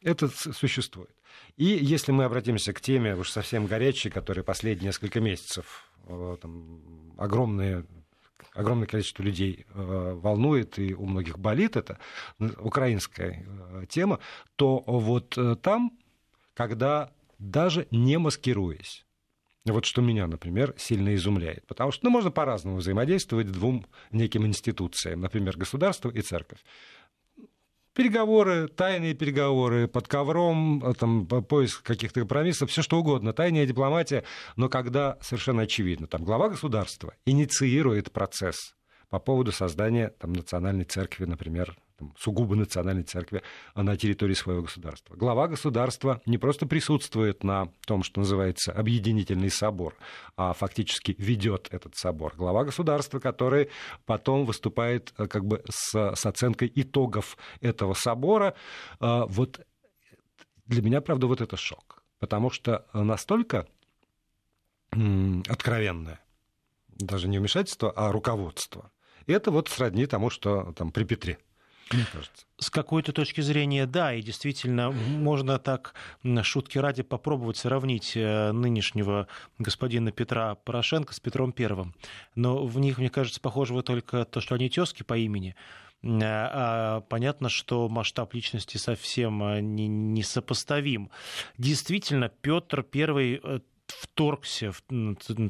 это 0.00 0.28
существует. 0.28 1.14
И 1.56 1.64
если 1.64 2.12
мы 2.12 2.24
обратимся 2.24 2.72
к 2.72 2.80
теме 2.80 3.14
уж 3.14 3.30
совсем 3.30 3.66
горячей, 3.66 4.10
которая 4.10 4.42
последние 4.42 4.86
несколько 4.86 5.20
месяцев 5.20 5.90
э, 6.06 6.36
там, 6.40 7.14
огромные 7.18 7.84
огромное 8.54 8.86
количество 8.86 9.22
людей 9.22 9.66
э, 9.72 10.12
волнует, 10.14 10.78
и 10.78 10.94
у 10.94 11.06
многих 11.06 11.38
болит 11.38 11.76
это, 11.76 11.98
украинская 12.38 13.44
э, 13.46 13.86
тема, 13.88 14.20
то 14.56 14.82
вот 14.86 15.36
э, 15.36 15.56
там, 15.56 15.92
когда 16.54 17.10
даже 17.38 17.86
не 17.90 18.18
маскируясь, 18.18 19.04
вот 19.64 19.84
что 19.84 20.00
меня, 20.00 20.26
например, 20.26 20.74
сильно 20.78 21.14
изумляет. 21.14 21.66
Потому 21.66 21.92
что 21.92 22.06
ну, 22.06 22.10
можно 22.10 22.30
по-разному 22.30 22.78
взаимодействовать 22.78 23.50
двум 23.50 23.86
неким 24.10 24.46
институциям, 24.46 25.20
например, 25.20 25.56
государству 25.56 26.10
и 26.10 26.22
церковь 26.22 26.60
переговоры, 27.98 28.68
тайные 28.68 29.12
переговоры 29.12 29.88
под 29.88 30.06
ковром, 30.06 30.84
э, 30.84 30.94
там, 30.94 31.26
поиск 31.26 31.82
каких-то 31.82 32.20
компромиссов, 32.20 32.70
все 32.70 32.80
что 32.80 33.00
угодно, 33.00 33.32
тайная 33.32 33.66
дипломатия, 33.66 34.22
но 34.54 34.68
когда 34.68 35.18
совершенно 35.20 35.62
очевидно, 35.62 36.06
там 36.06 36.22
глава 36.22 36.48
государства 36.48 37.12
инициирует 37.26 38.12
процесс 38.12 38.76
по 39.10 39.18
поводу 39.18 39.50
создания 39.50 40.10
там, 40.20 40.32
национальной 40.32 40.84
церкви, 40.84 41.24
например, 41.24 41.76
там, 41.98 42.14
сугубо 42.18 42.54
национальной 42.54 43.02
церкви 43.02 43.42
на 43.74 43.96
территории 43.96 44.34
своего 44.34 44.62
государства. 44.62 45.16
Глава 45.16 45.48
государства 45.48 46.22
не 46.26 46.38
просто 46.38 46.66
присутствует 46.66 47.42
на 47.42 47.68
том, 47.86 48.02
что 48.02 48.20
называется 48.20 48.72
объединительный 48.72 49.50
собор, 49.50 49.96
а 50.36 50.52
фактически 50.52 51.14
ведет 51.18 51.68
этот 51.72 51.96
собор. 51.96 52.34
Глава 52.36 52.64
государства, 52.64 53.18
который 53.18 53.70
потом 54.06 54.44
выступает 54.44 55.12
э, 55.18 55.26
как 55.26 55.44
бы 55.44 55.62
с, 55.68 56.14
с 56.14 56.26
оценкой 56.26 56.70
итогов 56.74 57.36
этого 57.60 57.94
собора. 57.94 58.54
Э, 59.00 59.24
вот 59.28 59.60
для 60.66 60.82
меня, 60.82 61.00
правда, 61.00 61.26
вот 61.26 61.40
это 61.40 61.56
шок. 61.56 62.02
Потому 62.20 62.50
что 62.50 62.86
настолько 62.92 63.66
откровенное, 64.90 66.20
даже 66.88 67.28
не 67.28 67.38
вмешательство, 67.38 67.90
а 67.90 68.10
руководство. 68.12 68.90
Это 69.26 69.50
вот 69.50 69.68
сродни 69.68 70.06
тому, 70.06 70.30
что 70.30 70.72
там 70.72 70.90
при 70.90 71.04
Петре 71.04 71.38
мне 71.92 72.04
кажется. 72.12 72.46
С 72.58 72.70
какой-то 72.70 73.12
точки 73.12 73.40
зрения, 73.40 73.86
да, 73.86 74.12
и 74.14 74.22
действительно 74.22 74.90
можно 74.90 75.58
так, 75.58 75.94
шутки 76.42 76.78
ради, 76.78 77.02
попробовать 77.02 77.56
сравнить 77.56 78.12
э, 78.16 78.52
нынешнего 78.52 79.28
господина 79.58 80.12
Петра 80.12 80.54
Порошенко 80.56 81.14
с 81.14 81.20
Петром 81.20 81.52
Первым. 81.52 81.94
Но 82.34 82.66
в 82.66 82.78
них, 82.78 82.98
мне 82.98 83.10
кажется, 83.10 83.40
похожего 83.40 83.82
только 83.82 84.24
то, 84.24 84.40
что 84.40 84.54
они 84.54 84.68
тезки 84.68 85.02
по 85.02 85.16
имени. 85.16 85.54
Э, 86.02 86.06
а 86.10 87.00
понятно, 87.02 87.48
что 87.48 87.88
масштаб 87.88 88.34
личности 88.34 88.76
совсем 88.76 89.42
э, 89.42 89.60
не, 89.60 89.86
несопоставим. 89.86 91.10
Действительно, 91.58 92.28
Петр 92.28 92.82
Первый 92.82 93.40
вторгся 93.92 94.72
в, 94.72 94.82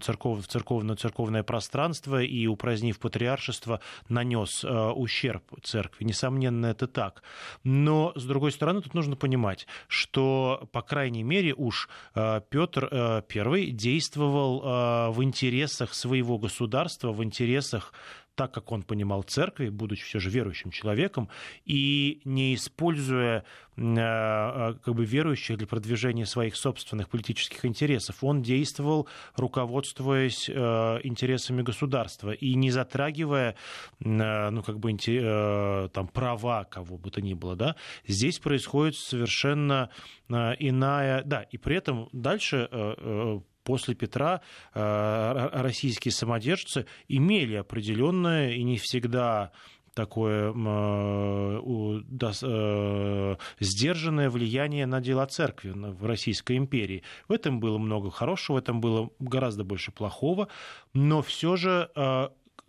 церков, 0.01 0.47
церковное, 0.47 0.97
церковное 0.97 1.43
пространство 1.43 2.23
и, 2.23 2.47
упразднив 2.47 2.99
патриаршество, 2.99 3.81
нанес 4.09 4.65
э, 4.65 4.91
ущерб 4.91 5.43
церкви. 5.63 6.05
Несомненно, 6.05 6.67
это 6.67 6.87
так. 6.87 7.23
Но, 7.65 8.13
с 8.15 8.25
другой 8.25 8.53
стороны, 8.53 8.81
тут 8.81 8.95
нужно 8.95 9.17
понимать, 9.17 9.67
что, 9.87 10.69
по 10.73 10.83
крайней 10.83 11.23
мере, 11.23 11.55
уж 11.55 11.89
э, 12.15 12.41
Петр 12.49 12.89
I 12.93 13.71
действовал 13.71 14.63
э, 14.63 15.11
в 15.11 15.23
интересах 15.23 15.95
своего 15.95 16.39
государства, 16.39 17.13
в 17.13 17.23
интересах 17.25 17.93
так, 18.39 18.53
как 18.53 18.71
он 18.71 18.85
понимал 18.85 19.25
церкви, 19.25 19.69
будучи 19.69 20.05
все 20.05 20.21
же 20.21 20.31
верующим 20.31 20.71
человеком, 20.71 21.29
и 21.67 22.21
не 22.25 22.55
используя 22.55 23.43
э, 23.77 23.83
э, 23.83 24.75
как 24.85 24.95
бы 24.95 25.05
верующих 25.05 25.59
для 25.59 25.67
продвижения 25.67 26.25
своих 26.25 26.55
собственных 26.55 27.09
политических 27.09 27.65
интересов. 27.65 28.23
Он 28.23 28.41
действовал, 28.41 29.09
руководствуясь 29.35 30.49
э, 30.49 30.55
интересами 31.03 31.63
государства 31.63 32.31
и 32.31 32.55
не 32.55 32.71
затрагивая 32.71 33.57
ну, 33.99 34.63
как 34.63 34.79
бы, 34.79 34.97
там, 35.93 36.07
права 36.07 36.65
кого 36.65 36.97
бы 36.97 37.11
то 37.11 37.21
ни 37.21 37.35
было. 37.35 37.57
Да? 37.57 37.75
Здесь 38.07 38.39
происходит 38.39 38.95
совершенно 38.95 39.91
иная... 40.29 41.25
Да, 41.25 41.43
и 41.43 41.59
при 41.59 41.77
этом 41.77 42.09
дальше 42.13 42.69
после 43.69 43.95
Петра 43.95 44.41
э, 44.73 45.49
российские 45.53 46.11
самодержцы 46.13 46.87
имели 47.07 47.55
определенное 47.55 48.53
и 48.53 48.63
не 48.63 48.79
всегда 48.79 49.53
такое 49.93 50.55
э, 50.55 52.01
э, 52.43 53.37
сдержанное 53.61 54.31
влияние 54.31 54.87
на 54.87 55.03
дела 55.03 55.27
церкви 55.27 55.73
в 55.75 56.07
Российской 56.07 56.57
империи. 56.57 57.03
В 57.29 57.33
этом 57.33 57.61
было 57.61 57.77
много 57.77 58.11
хорошего, 58.11 58.57
в 58.57 58.59
этом 58.61 58.81
было 58.81 59.11
гораздо 59.19 59.65
больше 59.65 59.93
плохого, 59.93 60.49
но 60.95 61.21
все 61.21 61.57
же 61.57 61.91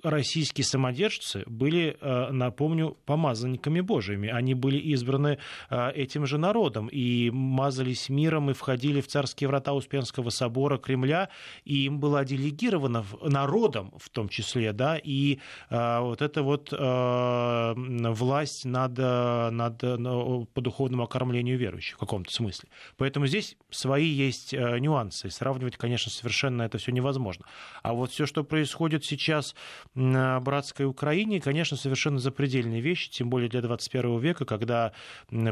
российские 0.03 0.65
самодержцы 0.65 1.43
были, 1.45 1.97
э, 1.99 2.31
напомню, 2.31 2.97
помазанниками 3.05 3.81
Божьими. 3.81 4.29
Они 4.29 4.53
были 4.53 4.77
избраны 4.77 5.39
э, 5.69 5.91
этим 5.91 6.25
же 6.25 6.37
народом 6.37 6.87
и 6.87 7.29
мазались 7.31 8.09
миром 8.09 8.49
и 8.49 8.53
входили 8.53 9.01
в 9.01 9.07
царские 9.07 9.47
врата 9.47 9.73
Успенского 9.73 10.29
собора 10.29 10.77
Кремля, 10.77 11.29
и 11.65 11.85
им 11.85 11.99
было 11.99 12.23
делегировано 12.25 13.05
народом 13.21 13.93
в 13.97 14.09
том 14.09 14.29
числе, 14.29 14.73
да, 14.73 14.97
и 14.97 15.39
э, 15.69 15.99
вот 15.99 16.21
эта 16.21 16.43
вот 16.43 16.71
власть 16.71 18.65
над, 18.65 18.97
над, 18.97 19.79
по 19.79 20.61
духовному 20.61 21.03
окормлению 21.03 21.57
верующих 21.57 21.95
в 21.95 21.99
каком-то 21.99 22.31
смысле. 22.31 22.69
Поэтому 22.97 23.27
здесь 23.27 23.57
свои 23.69 24.07
есть 24.07 24.53
нюансы. 24.53 25.29
Сравнивать, 25.29 25.77
конечно, 25.77 26.11
совершенно 26.11 26.63
это 26.63 26.77
все 26.77 26.91
невозможно. 26.91 27.45
А 27.83 27.93
вот 27.93 28.11
все, 28.11 28.25
что 28.25 28.43
происходит 28.43 29.05
сейчас 29.05 29.55
братской 29.95 30.85
Украине, 30.85 31.41
конечно, 31.41 31.75
совершенно 31.75 32.19
запредельные 32.19 32.81
вещи, 32.81 33.09
тем 33.09 33.29
более 33.29 33.49
для 33.49 33.61
21 33.61 34.19
века, 34.19 34.45
когда 34.45 34.93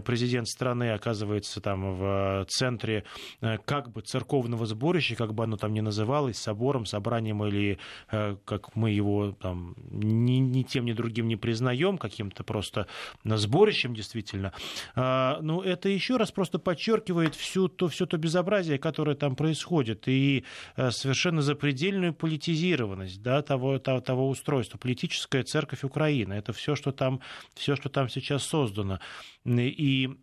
президент 0.05 0.47
страны 0.47 0.91
оказывается 0.91 1.61
там 1.61 1.95
в 1.95 2.45
центре 2.49 3.03
э, 3.41 3.57
как 3.65 3.91
бы 3.91 4.01
церковного 4.01 4.65
сборища, 4.65 5.15
как 5.15 5.33
бы 5.33 5.43
оно 5.43 5.57
там 5.57 5.73
ни 5.73 5.81
называлось, 5.81 6.37
собором, 6.37 6.85
собранием 6.85 7.43
или 7.45 7.79
э, 8.11 8.37
как 8.45 8.75
мы 8.75 8.91
его 8.91 9.31
там 9.31 9.75
ни, 9.89 10.37
ни 10.37 10.63
тем, 10.63 10.85
ни 10.85 10.93
другим 10.93 11.27
не 11.27 11.35
признаем, 11.35 11.97
каким-то 11.97 12.43
просто 12.43 12.87
сборищем 13.23 13.93
действительно. 13.93 14.53
А, 14.95 15.39
ну, 15.41 15.61
это 15.61 15.89
еще 15.89 16.17
раз 16.17 16.31
просто 16.31 16.59
подчеркивает 16.59 17.35
всю 17.35 17.67
то, 17.67 17.87
все 17.87 18.05
то 18.05 18.17
безобразие, 18.17 18.77
которое 18.77 19.15
там 19.15 19.35
происходит, 19.35 20.07
и 20.07 20.43
э, 20.75 20.91
совершенно 20.91 21.41
запредельную 21.41 22.13
политизированность 22.13 23.21
да, 23.21 23.41
того, 23.41 23.79
того, 23.79 24.01
того 24.01 24.26
устройство, 24.29 24.77
политическая 24.77 25.43
церковь 25.43 25.83
Украины. 25.83 26.33
Это 26.33 26.53
все, 26.53 26.75
что 26.75 26.91
там, 26.91 27.21
все, 27.53 27.75
что 27.75 27.89
там 27.89 28.09
сейчас 28.09 28.43
создано. 28.43 28.99
И 29.45 30.17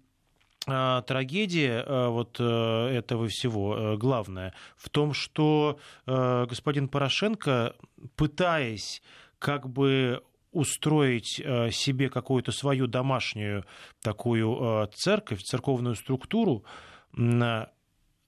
а, 0.66 1.02
трагедия 1.02 1.84
а, 1.86 2.08
вот 2.08 2.38
э, 2.40 2.44
этого 2.44 3.28
всего 3.28 3.76
э, 3.76 3.96
главная 3.98 4.54
в 4.76 4.88
том, 4.88 5.12
что 5.12 5.78
э, 6.06 6.46
господин 6.48 6.88
Порошенко, 6.88 7.76
пытаясь 8.16 9.02
как 9.38 9.68
бы 9.68 10.22
устроить 10.52 11.42
себе 11.74 12.08
какую-то 12.08 12.52
свою 12.52 12.86
домашнюю 12.86 13.64
такую 14.00 14.88
церковь, 14.94 15.42
церковную 15.42 15.96
структуру, 15.96 16.64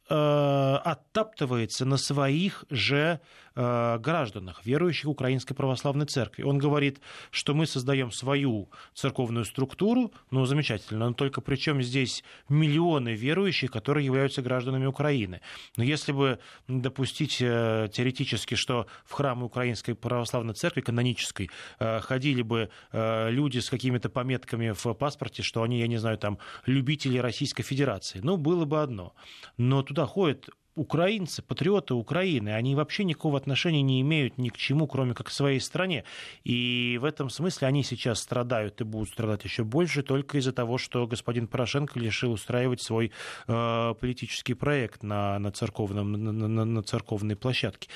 оттаптывается 0.08 1.84
на 1.84 1.98
своих 1.98 2.64
же 2.68 3.20
гражданах, 3.56 4.64
верующих 4.66 5.06
Украинской 5.06 5.54
Православной 5.54 6.06
Церкви. 6.06 6.42
Он 6.42 6.58
говорит, 6.58 7.00
что 7.30 7.54
мы 7.54 7.66
создаем 7.66 8.12
свою 8.12 8.68
церковную 8.94 9.44
структуру, 9.44 10.12
ну, 10.30 10.44
замечательно, 10.44 11.08
но 11.08 11.14
только 11.14 11.40
причем 11.40 11.82
здесь 11.82 12.22
миллионы 12.48 13.14
верующих, 13.14 13.70
которые 13.70 14.04
являются 14.04 14.42
гражданами 14.42 14.86
Украины. 14.86 15.40
Но 15.76 15.84
если 15.84 16.12
бы 16.12 16.38
допустить 16.68 17.38
э, 17.40 17.88
теоретически, 17.92 18.54
что 18.54 18.86
в 19.04 19.12
храмы 19.12 19.46
Украинской 19.46 19.94
Православной 19.94 20.54
Церкви, 20.54 20.82
канонической, 20.82 21.50
э, 21.78 22.00
ходили 22.00 22.42
бы 22.42 22.70
люди 22.92 23.58
с 23.58 23.70
какими-то 23.70 24.08
пометками 24.08 24.70
в 24.70 24.94
паспорте, 24.94 25.42
что 25.42 25.62
они, 25.62 25.80
я 25.80 25.86
не 25.86 25.96
знаю, 25.96 26.18
там, 26.18 26.38
любители 26.66 27.18
Российской 27.18 27.62
Федерации, 27.62 28.20
ну, 28.22 28.36
было 28.36 28.64
бы 28.64 28.82
одно. 28.82 29.14
Но 29.56 29.82
туда 29.82 30.06
ходят 30.06 30.48
украинцы, 30.76 31.42
патриоты 31.42 31.94
Украины, 31.94 32.50
они 32.50 32.74
вообще 32.74 33.04
никакого 33.04 33.38
отношения 33.38 33.82
не 33.82 34.00
имеют 34.02 34.38
ни 34.38 34.50
к 34.50 34.56
чему, 34.56 34.86
кроме 34.86 35.14
как 35.14 35.26
к 35.26 35.30
своей 35.30 35.58
стране. 35.58 36.04
И 36.44 36.98
в 37.00 37.04
этом 37.04 37.30
смысле 37.30 37.66
они 37.66 37.82
сейчас 37.82 38.20
страдают 38.20 38.80
и 38.80 38.84
будут 38.84 39.08
страдать 39.08 39.42
еще 39.44 39.64
больше 39.64 40.02
только 40.02 40.38
из-за 40.38 40.52
того, 40.52 40.78
что 40.78 41.06
господин 41.06 41.48
Порошенко 41.48 41.98
решил 41.98 42.32
устраивать 42.32 42.82
свой 42.82 43.10
э, 43.48 43.94
политический 43.98 44.54
проект 44.54 45.02
на, 45.02 45.38
на, 45.38 45.50
церковном, 45.50 46.12
на, 46.12 46.32
на, 46.32 46.64
на 46.64 46.82
церковной 46.82 47.36
площадке. 47.36 47.88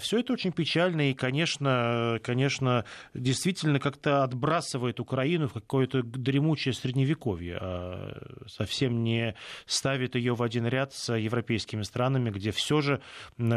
Все 0.00 0.20
это 0.20 0.32
очень 0.32 0.52
печально 0.52 1.10
и, 1.10 1.14
конечно, 1.14 2.18
конечно 2.22 2.84
действительно 3.12 3.78
как-то 3.78 4.22
отбрасывает 4.24 5.00
Украину 5.00 5.48
в 5.48 5.52
какое-то 5.52 6.02
дремучее 6.02 6.72
средневековье, 6.72 7.58
а 7.60 8.46
совсем 8.46 9.02
не 9.02 9.34
ставит 9.66 10.14
ее 10.14 10.34
в 10.34 10.42
один 10.42 10.66
ряд 10.66 10.94
с 10.94 11.12
европейскими 11.14 11.82
странами, 11.82 12.30
где 12.30 12.52
все 12.52 12.80
же 12.80 13.02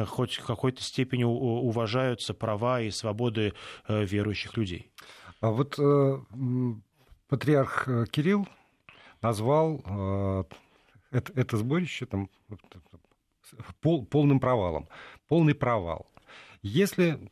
хоть 0.07 0.35
в 0.35 0.45
какой-то 0.45 0.81
степени 0.81 1.23
уважаются 1.23 2.33
права 2.33 2.81
и 2.81 2.91
свободы 2.91 3.53
э, 3.88 4.03
верующих 4.03 4.57
людей. 4.57 4.91
А 5.41 5.51
вот 5.51 5.79
э, 5.79 6.17
патриарх 7.29 7.88
э, 7.88 8.05
Кирилл 8.11 8.47
назвал 9.21 9.81
э, 9.85 10.43
это, 11.11 11.33
это 11.33 11.57
сборище 11.57 12.05
там, 12.05 12.29
пол, 13.81 14.05
полным 14.05 14.39
провалом 14.39 14.89
полный 15.29 15.55
провал. 15.55 16.12
Если 16.62 17.31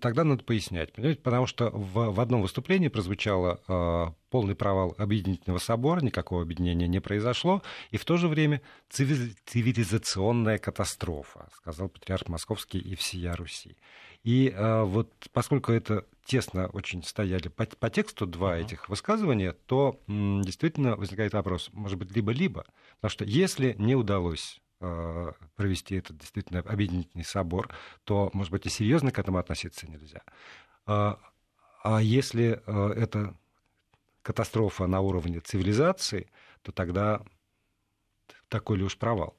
тогда 0.00 0.24
надо 0.24 0.44
пояснять, 0.44 0.92
понимаете? 0.92 1.20
потому 1.22 1.46
что 1.46 1.70
в, 1.70 2.12
в 2.12 2.20
одном 2.20 2.42
выступлении 2.42 2.88
прозвучало 2.88 3.60
э, 3.66 4.06
полный 4.30 4.54
провал 4.54 4.94
объединительного 4.98 5.58
собора, 5.58 6.00
никакого 6.00 6.42
объединения 6.42 6.86
не 6.86 7.00
произошло, 7.00 7.62
и 7.90 7.96
в 7.96 8.04
то 8.04 8.16
же 8.16 8.28
время 8.28 8.60
цивилизационная 8.90 10.58
катастрофа, 10.58 11.48
сказал 11.56 11.88
патриарх 11.88 12.28
Московский 12.28 12.78
и 12.78 12.94
всея 12.94 13.34
Руси. 13.36 13.76
И 14.22 14.52
э, 14.54 14.82
вот 14.82 15.12
поскольку 15.32 15.72
это 15.72 16.04
тесно 16.24 16.68
очень 16.68 17.02
стояли 17.02 17.48
по, 17.48 17.66
по 17.66 17.90
тексту 17.90 18.26
два 18.26 18.56
uh-huh. 18.56 18.62
этих 18.62 18.88
высказывания, 18.88 19.52
то 19.66 20.00
м, 20.08 20.42
действительно 20.42 20.96
возникает 20.96 21.34
вопрос, 21.34 21.68
может 21.72 21.98
быть, 21.98 22.14
либо-либо. 22.14 22.64
Потому 22.96 23.10
что 23.10 23.24
если 23.24 23.74
не 23.78 23.94
удалось 23.94 24.60
провести 24.78 25.96
этот 25.96 26.18
действительно 26.18 26.60
объединительный 26.60 27.24
собор, 27.24 27.70
то, 28.04 28.30
может 28.32 28.52
быть, 28.52 28.66
и 28.66 28.70
серьезно 28.70 29.12
к 29.12 29.18
этому 29.18 29.38
относиться 29.38 29.88
нельзя. 29.90 30.22
А, 30.86 31.18
а 31.82 32.02
если 32.02 32.62
э, 32.66 32.92
это 32.96 33.36
катастрофа 34.22 34.86
на 34.86 35.00
уровне 35.00 35.40
цивилизации, 35.40 36.30
то 36.62 36.72
тогда 36.72 37.22
такой 38.48 38.78
ли 38.78 38.84
уж 38.84 38.96
провал? 38.98 39.36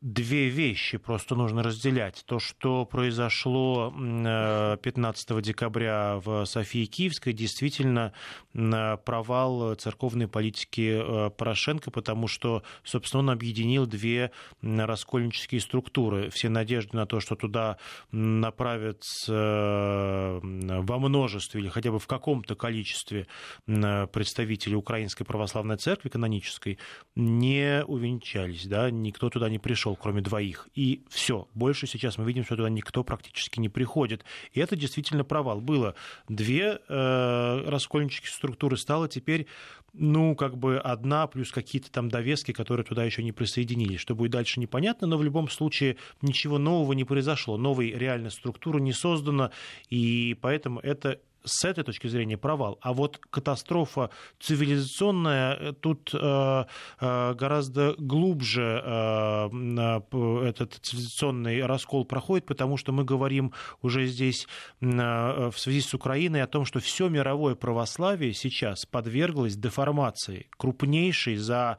Две 0.00 0.48
вещи 0.48 0.96
просто 0.96 1.34
нужно 1.34 1.62
разделять. 1.62 2.22
То, 2.26 2.38
что 2.38 2.84
произошло 2.84 3.92
15 3.92 5.30
э, 5.30 5.42
декабря 5.42 6.20
в 6.24 6.44
Софии 6.44 6.86
Киевской, 6.86 7.32
действительно 7.32 8.12
провал 8.52 9.74
церковной 9.74 10.28
политики 10.28 11.00
э, 11.00 11.30
Порошенко, 11.30 11.90
потому 11.90 12.28
что, 12.28 12.62
собственно, 12.84 13.20
он 13.20 13.30
объединил 13.30 13.86
две 13.86 14.30
раскольнические 14.62 15.60
структуры. 15.60 16.30
Все 16.30 16.48
надежды 16.48 16.96
на 16.96 17.06
то, 17.06 17.18
что 17.20 17.34
туда 17.34 17.78
направят 18.12 19.02
э, 19.28 20.40
во 20.42 20.98
множестве 20.98 21.60
или 21.60 21.68
хотя 21.68 21.90
бы 21.90 21.98
в 21.98 22.06
каком-то 22.06 22.54
количестве 22.54 23.26
представителей 23.66 24.76
Украинской 24.76 25.24
Православной 25.24 25.76
Церкви 25.76 26.08
канонической, 26.08 26.78
не 27.16 27.84
увенчались. 27.84 28.66
Да? 28.66 28.90
Никто 28.90 29.28
туда 29.30 29.48
не 29.48 29.58
пришел 29.58 29.87
пришел, 29.88 29.96
кроме 29.96 30.20
двоих. 30.20 30.68
И 30.74 31.02
все. 31.08 31.48
Больше 31.54 31.86
сейчас 31.86 32.18
мы 32.18 32.24
видим, 32.24 32.44
что 32.44 32.56
туда 32.56 32.68
никто 32.68 33.04
практически 33.04 33.60
не 33.60 33.68
приходит. 33.68 34.24
И 34.52 34.60
это 34.60 34.76
действительно 34.76 35.24
провал. 35.24 35.60
Было 35.60 35.94
две 36.28 36.80
э, 36.88 37.62
раскольнические 37.66 38.30
структуры, 38.30 38.76
стало 38.76 39.08
теперь 39.08 39.46
ну, 39.94 40.36
как 40.36 40.56
бы 40.56 40.78
одна 40.78 41.26
плюс 41.26 41.50
какие-то 41.50 41.90
там 41.90 42.08
довески, 42.08 42.52
которые 42.52 42.84
туда 42.84 43.04
еще 43.04 43.22
не 43.22 43.32
присоединились. 43.32 44.00
Что 44.00 44.14
будет 44.14 44.32
дальше, 44.32 44.60
непонятно, 44.60 45.06
но 45.06 45.16
в 45.16 45.24
любом 45.24 45.48
случае 45.48 45.96
ничего 46.22 46.58
нового 46.58 46.92
не 46.92 47.04
произошло. 47.04 47.56
Новой 47.56 47.90
реальной 47.92 48.30
структуры 48.30 48.80
не 48.80 48.92
создано, 48.92 49.50
и 49.90 50.36
поэтому 50.40 50.80
это 50.80 51.20
с 51.44 51.64
этой 51.64 51.84
точки 51.84 52.06
зрения 52.06 52.36
провал. 52.36 52.78
А 52.80 52.92
вот 52.92 53.18
катастрофа 53.30 54.10
цивилизационная 54.40 55.54
э, 55.54 55.72
тут 55.72 56.10
э, 56.12 56.64
э, 57.00 57.34
гораздо 57.34 57.94
глубже 57.98 58.82
э, 58.84 60.48
этот 60.48 60.74
цивилизационный 60.74 61.64
раскол 61.64 62.04
проходит, 62.04 62.46
потому 62.46 62.76
что 62.76 62.92
мы 62.92 63.04
говорим 63.04 63.52
уже 63.82 64.06
здесь 64.06 64.46
э, 64.80 65.50
в 65.50 65.58
связи 65.58 65.80
с 65.80 65.94
Украиной 65.94 66.42
о 66.42 66.46
том, 66.46 66.64
что 66.64 66.80
все 66.80 67.08
мировое 67.08 67.54
православие 67.54 68.34
сейчас 68.34 68.84
подверглось 68.86 69.56
деформации, 69.56 70.48
крупнейшей 70.56 71.36
за 71.36 71.78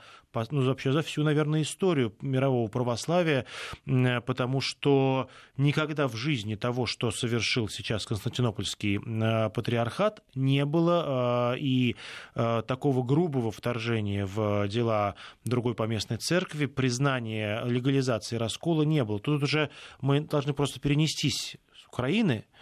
ну, 0.51 0.65
вообще 0.65 0.91
за 0.91 1.01
всю, 1.01 1.23
наверное, 1.23 1.61
историю 1.61 2.13
мирового 2.21 2.67
православия, 2.69 3.45
потому 3.85 4.61
что 4.61 5.29
никогда 5.57 6.07
в 6.07 6.15
жизни 6.15 6.55
того, 6.55 6.85
что 6.85 7.11
совершил 7.11 7.67
сейчас 7.67 8.05
Константинопольский 8.05 8.97
э, 8.97 9.49
патриархат, 9.49 10.21
не 10.35 10.65
было, 10.65 11.53
э, 11.53 11.59
и 11.59 11.95
э, 12.35 12.63
такого 12.67 13.03
грубого 13.03 13.51
вторжения 13.51 14.25
в 14.25 14.67
дела 14.67 15.15
другой 15.45 15.75
поместной 15.75 16.17
церкви, 16.17 16.65
признания 16.65 17.63
легализации 17.65 18.35
раскола 18.37 18.83
не 18.83 19.03
было. 19.03 19.19
Тут 19.19 19.43
уже 19.43 19.69
мы 20.01 20.21
должны 20.21 20.53
просто 20.53 20.79
перенестись 20.79 21.57
с 21.75 21.87
Украины 21.87 22.45
Э, 22.53 22.58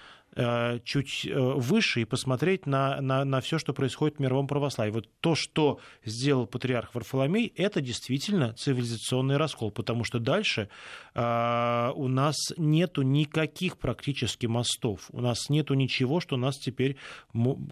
чуть 0.84 1.26
э, 1.26 1.34
выше 1.36 2.02
и 2.02 2.06
посмотреть 2.06 2.66
на, 2.68 3.02
на, 3.02 3.26
на 3.26 3.42
все, 3.42 3.58
что 3.58 3.74
происходит 3.74 4.18
в 4.18 4.20
мировом 4.20 4.48
православии. 4.48 4.92
Вот 4.92 5.10
то, 5.20 5.34
что 5.36 5.80
сделал 6.06 6.46
патриарх 6.46 6.94
Варфоломей, 6.94 7.52
это 7.56 7.82
действительно 7.82 8.54
цивилизационный 8.54 9.38
раскол, 9.38 9.72
потому 9.72 10.04
что 10.04 10.20
дальше 10.20 10.70
э, 11.16 11.92
у 11.96 12.08
нас 12.08 12.36
нету 12.58 13.02
никаких 13.02 13.78
практически 13.78 14.46
мостов, 14.46 15.08
у 15.12 15.22
нас 15.22 15.50
нету 15.50 15.74
ничего, 15.74 16.20
что 16.20 16.38
нас 16.38 16.58
теперь 16.58 16.98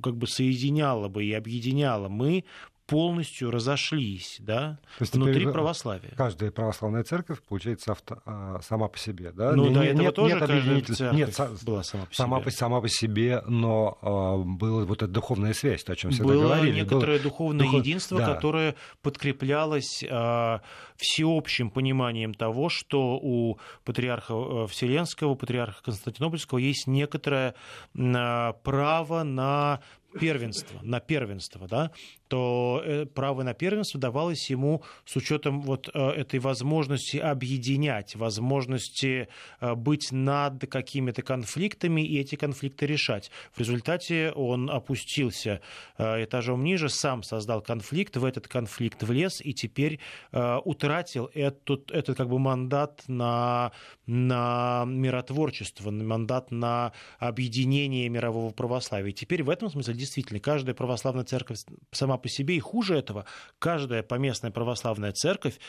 как 0.02 0.18
бы 0.18 0.28
соединяло 0.28 1.08
бы 1.08 1.24
и 1.24 1.34
объединяло. 1.34 2.08
Мы 2.08 2.46
полностью 2.88 3.52
разошлись 3.52 4.38
да, 4.40 4.80
То 4.98 5.04
есть 5.04 5.16
внутри 5.16 5.46
православия. 5.46 6.14
Каждая 6.16 6.52
православная 6.52 7.04
церковь, 7.04 7.42
получается, 7.42 7.94
авто, 7.94 8.22
а, 8.26 8.60
сама 8.62 8.88
по 8.88 8.98
себе. 8.98 9.32
Да? 9.32 9.54
Ну, 9.54 9.68
не, 9.68 9.74
до 9.74 9.84
этого 9.84 10.02
нет, 10.02 10.16
тоже 10.16 10.34
нет 10.34 10.44
объединитель... 10.44 11.16
Нет, 11.16 11.40
была 11.64 11.84
сама 11.84 12.06
по 12.06 12.14
себе. 12.14 12.16
Сама 12.16 12.40
по, 12.40 12.52
сама 12.52 12.82
по 12.82 12.90
себе, 12.90 13.42
но 13.48 13.98
а, 14.02 14.38
была 14.38 14.86
вот 14.86 15.02
эта 15.02 15.12
духовная 15.12 15.54
связь, 15.54 15.84
то, 15.84 15.94
о 15.94 15.96
чем 15.96 16.12
всегда 16.12 16.28
было 16.28 16.44
говорили. 16.44 16.76
некоторое 16.76 17.18
было... 17.18 17.24
духовное 17.24 17.66
Духов... 17.66 17.80
единство, 17.82 18.20
да. 18.20 18.34
которое 18.34 18.76
подкреплялось 19.02 20.04
а, 20.10 20.62
всеобщим 20.96 21.70
пониманием 21.70 22.34
того, 22.34 22.70
что 22.70 23.20
у 23.22 23.60
патриарха 23.84 24.34
э, 24.34 24.68
Вселенского, 24.68 25.36
патриарха 25.36 25.84
Константинопольского 25.84 26.60
есть 26.60 26.88
некоторое 26.88 27.56
а, 27.98 28.54
право 28.54 29.24
на 29.24 29.82
первенство, 30.20 30.80
на 30.82 31.00
первенство, 31.00 31.68
да, 31.68 31.92
то 32.28 32.82
э, 32.84 33.06
право 33.06 33.44
на 33.44 33.54
первенство 33.54 34.00
давалось 34.00 34.50
ему 34.50 34.84
с 35.06 35.16
учетом 35.16 35.62
вот 35.62 35.90
э, 35.94 36.00
этой 36.00 36.40
возможности 36.40 37.18
объединять, 37.18 38.16
возможности 38.16 39.28
э, 39.60 39.76
быть 39.76 40.12
над 40.12 40.68
какими-то 40.68 41.22
конфликтами 41.22 42.02
и 42.02 42.20
эти 42.20 42.36
конфликты 42.36 42.86
решать. 42.86 43.30
В 43.54 43.60
результате 43.60 44.32
он 44.32 44.70
опустился 44.70 45.62
этажом 45.98 46.64
ниже, 46.64 46.90
сам 46.90 47.24
создал 47.24 47.62
конфликт, 47.62 48.18
в 48.18 48.26
этот 48.26 48.48
конфликт 48.48 49.04
влез 49.04 49.42
и 49.42 49.54
теперь 49.54 50.00
утратил 50.32 51.30
этот, 51.34 51.92
этот 51.92 52.18
как 52.18 52.30
бы 52.30 52.40
мандат 52.40 53.04
на, 53.08 53.72
на 54.06 54.84
миротворчество, 54.86 55.92
мандат 55.92 56.52
на 56.52 56.92
объединение 57.20 58.10
мирового 58.10 58.52
православия. 58.52 59.12
Теперь 59.12 59.44
в 59.44 59.50
этом 59.50 59.70
смысле 59.70 59.94
действительно 60.06 60.40
каждая 60.40 60.76
православная 60.76 61.26
церковь 61.26 61.60
сама 61.92 62.18
по 62.18 62.30
себе, 62.30 62.56
и 62.56 62.60
хуже 62.60 62.98
этого, 62.98 63.26
каждая 63.60 64.04
поместная 64.04 64.52
православная 64.52 65.12
церковь 65.12 65.60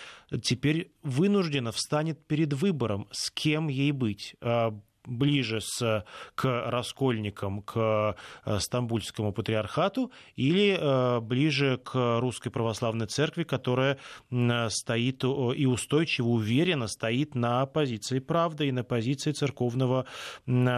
теперь 0.42 0.92
вынуждена 1.02 1.72
встанет 1.72 2.24
перед 2.26 2.52
выбором, 2.52 3.08
с 3.12 3.30
кем 3.30 3.68
ей 3.68 3.92
быть. 3.92 4.36
А, 4.40 4.78
ближе 5.06 5.60
с, 5.60 6.04
к 6.34 6.70
раскольникам, 6.70 7.62
к 7.62 8.16
э, 8.44 8.58
Стамбульскому 8.58 9.32
патриархату 9.32 10.12
или 10.34 10.76
э, 10.78 11.20
ближе 11.20 11.78
к 11.78 12.20
Русской 12.20 12.50
Православной 12.50 13.06
Церкви, 13.06 13.44
которая 13.44 13.98
стоит 14.68 15.24
и 15.24 15.66
устойчиво, 15.66 16.28
уверенно 16.28 16.86
стоит 16.86 17.34
на 17.34 17.66
позиции 17.66 18.18
правды 18.18 18.68
и 18.68 18.72
на 18.72 18.84
позиции 18.84 19.32
церковного, 19.32 20.06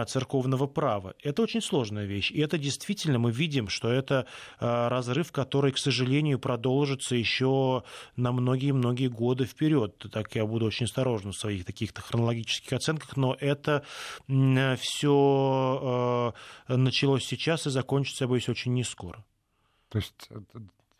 церковного 0.07 0.67
права. 0.67 1.15
Это 1.23 1.41
очень 1.41 1.61
сложная 1.61 2.05
вещь. 2.05 2.31
И 2.31 2.39
это 2.39 2.57
действительно 2.57 3.19
мы 3.19 3.31
видим, 3.31 3.67
что 3.69 3.89
это 3.89 4.25
э, 4.59 4.87
разрыв, 4.87 5.31
который, 5.31 5.71
к 5.71 5.77
сожалению, 5.77 6.39
продолжится 6.39 7.15
еще 7.15 7.83
на 8.15 8.31
многие-многие 8.31 9.07
годы 9.07 9.45
вперед. 9.45 10.05
Так 10.11 10.35
я 10.35 10.45
буду 10.45 10.65
очень 10.65 10.85
осторожен 10.85 11.31
в 11.31 11.37
своих 11.37 11.65
таких 11.65 11.91
хронологических 11.93 12.73
оценках, 12.73 13.17
но 13.17 13.35
это 13.39 13.83
все 14.77 16.33
э, 16.67 16.75
началось 16.75 17.25
сейчас 17.25 17.67
и 17.67 17.69
закончится, 17.69 18.25
я 18.25 18.27
боюсь, 18.27 18.49
очень 18.49 18.73
не 18.73 18.83
скоро. 18.83 19.25
То 19.89 19.97
есть 19.97 20.27
э, 20.29 20.39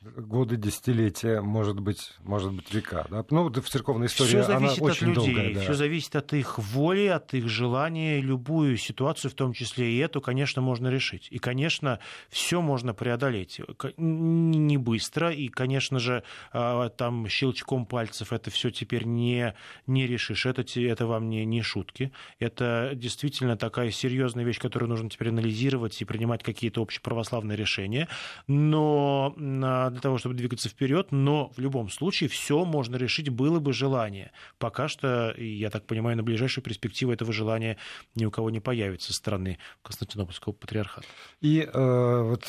годы, 0.01 0.55
десятилетия, 0.55 1.41
может 1.41 1.79
быть, 1.79 2.13
может 2.23 2.53
быть 2.53 2.73
века. 2.73 3.05
Да? 3.09 3.25
Ну, 3.29 3.49
в 3.49 3.69
церковной 3.69 4.07
истории 4.07 4.41
все 4.41 4.53
она 4.53 4.71
очень 4.79 5.12
от 5.12 5.17
людей, 5.17 5.33
долгая. 5.35 5.53
Да. 5.55 5.62
Все 5.62 5.73
зависит 5.73 6.15
от 6.15 6.33
их 6.33 6.57
воли, 6.57 7.07
от 7.07 7.33
их 7.33 7.49
желания. 7.49 8.21
Любую 8.21 8.77
ситуацию, 8.77 9.29
в 9.29 9.33
том 9.33 9.51
числе 9.51 9.91
и 9.91 9.97
эту, 9.97 10.21
конечно, 10.21 10.62
можно 10.62 10.88
решить. 10.88 11.27
И, 11.31 11.38
конечно, 11.38 11.99
все 12.29 12.62
можно 12.62 12.93
преодолеть. 12.93 13.59
Не 13.97 14.77
быстро. 14.77 15.33
И, 15.33 15.49
конечно 15.49 15.99
же, 15.99 16.23
а, 16.53 16.88
там 16.89 17.27
щелчком 17.27 17.85
пальцев 17.85 18.31
это 18.31 18.49
все 18.51 18.69
теперь 18.69 19.03
не, 19.03 19.53
не 19.85 20.07
решишь. 20.07 20.45
Это, 20.45 20.63
это 20.79 21.07
вам 21.07 21.29
не, 21.29 21.43
не 21.43 21.62
шутки. 21.62 22.13
Это 22.39 22.91
действительно 22.95 23.57
такая 23.57 23.91
серьезная 23.91 24.45
вещь, 24.45 24.59
которую 24.59 24.89
нужно 24.89 25.09
теперь 25.09 25.29
анализировать 25.29 26.01
и 26.01 26.05
принимать 26.05 26.41
какие-то 26.41 26.81
общеправославные 26.81 27.57
решения. 27.57 28.07
Но 28.47 29.35
а, 29.38 29.88
для 29.89 29.99
того, 29.99 30.17
чтобы 30.17 30.36
двигаться 30.36 30.69
вперед, 30.69 31.12
но 31.12 31.52
в 31.56 31.60
любом 31.60 31.89
случае 31.89 32.30
все 32.30 32.65
можно 32.65 32.95
решить, 32.95 33.30
было 33.30 33.60
бы 33.60 33.73
желание. 33.73 34.32
Пока 34.58 34.88
что, 34.88 35.34
я 35.38 35.69
так 35.69 35.86
понимаю, 35.86 36.17
на 36.17 36.23
ближайшую 36.23 36.63
перспективу 36.63 37.12
этого 37.12 37.34
желания 37.34 37.78
ни 38.15 38.25
у 38.25 38.32
кого 38.32 38.49
не 38.49 38.60
появится 38.60 39.08
со 39.08 39.13
стороны 39.13 39.58
Константинопольского 39.82 40.54
патриархата. 40.54 41.08
И 41.41 41.62
э, 41.62 42.21
вот 42.21 42.45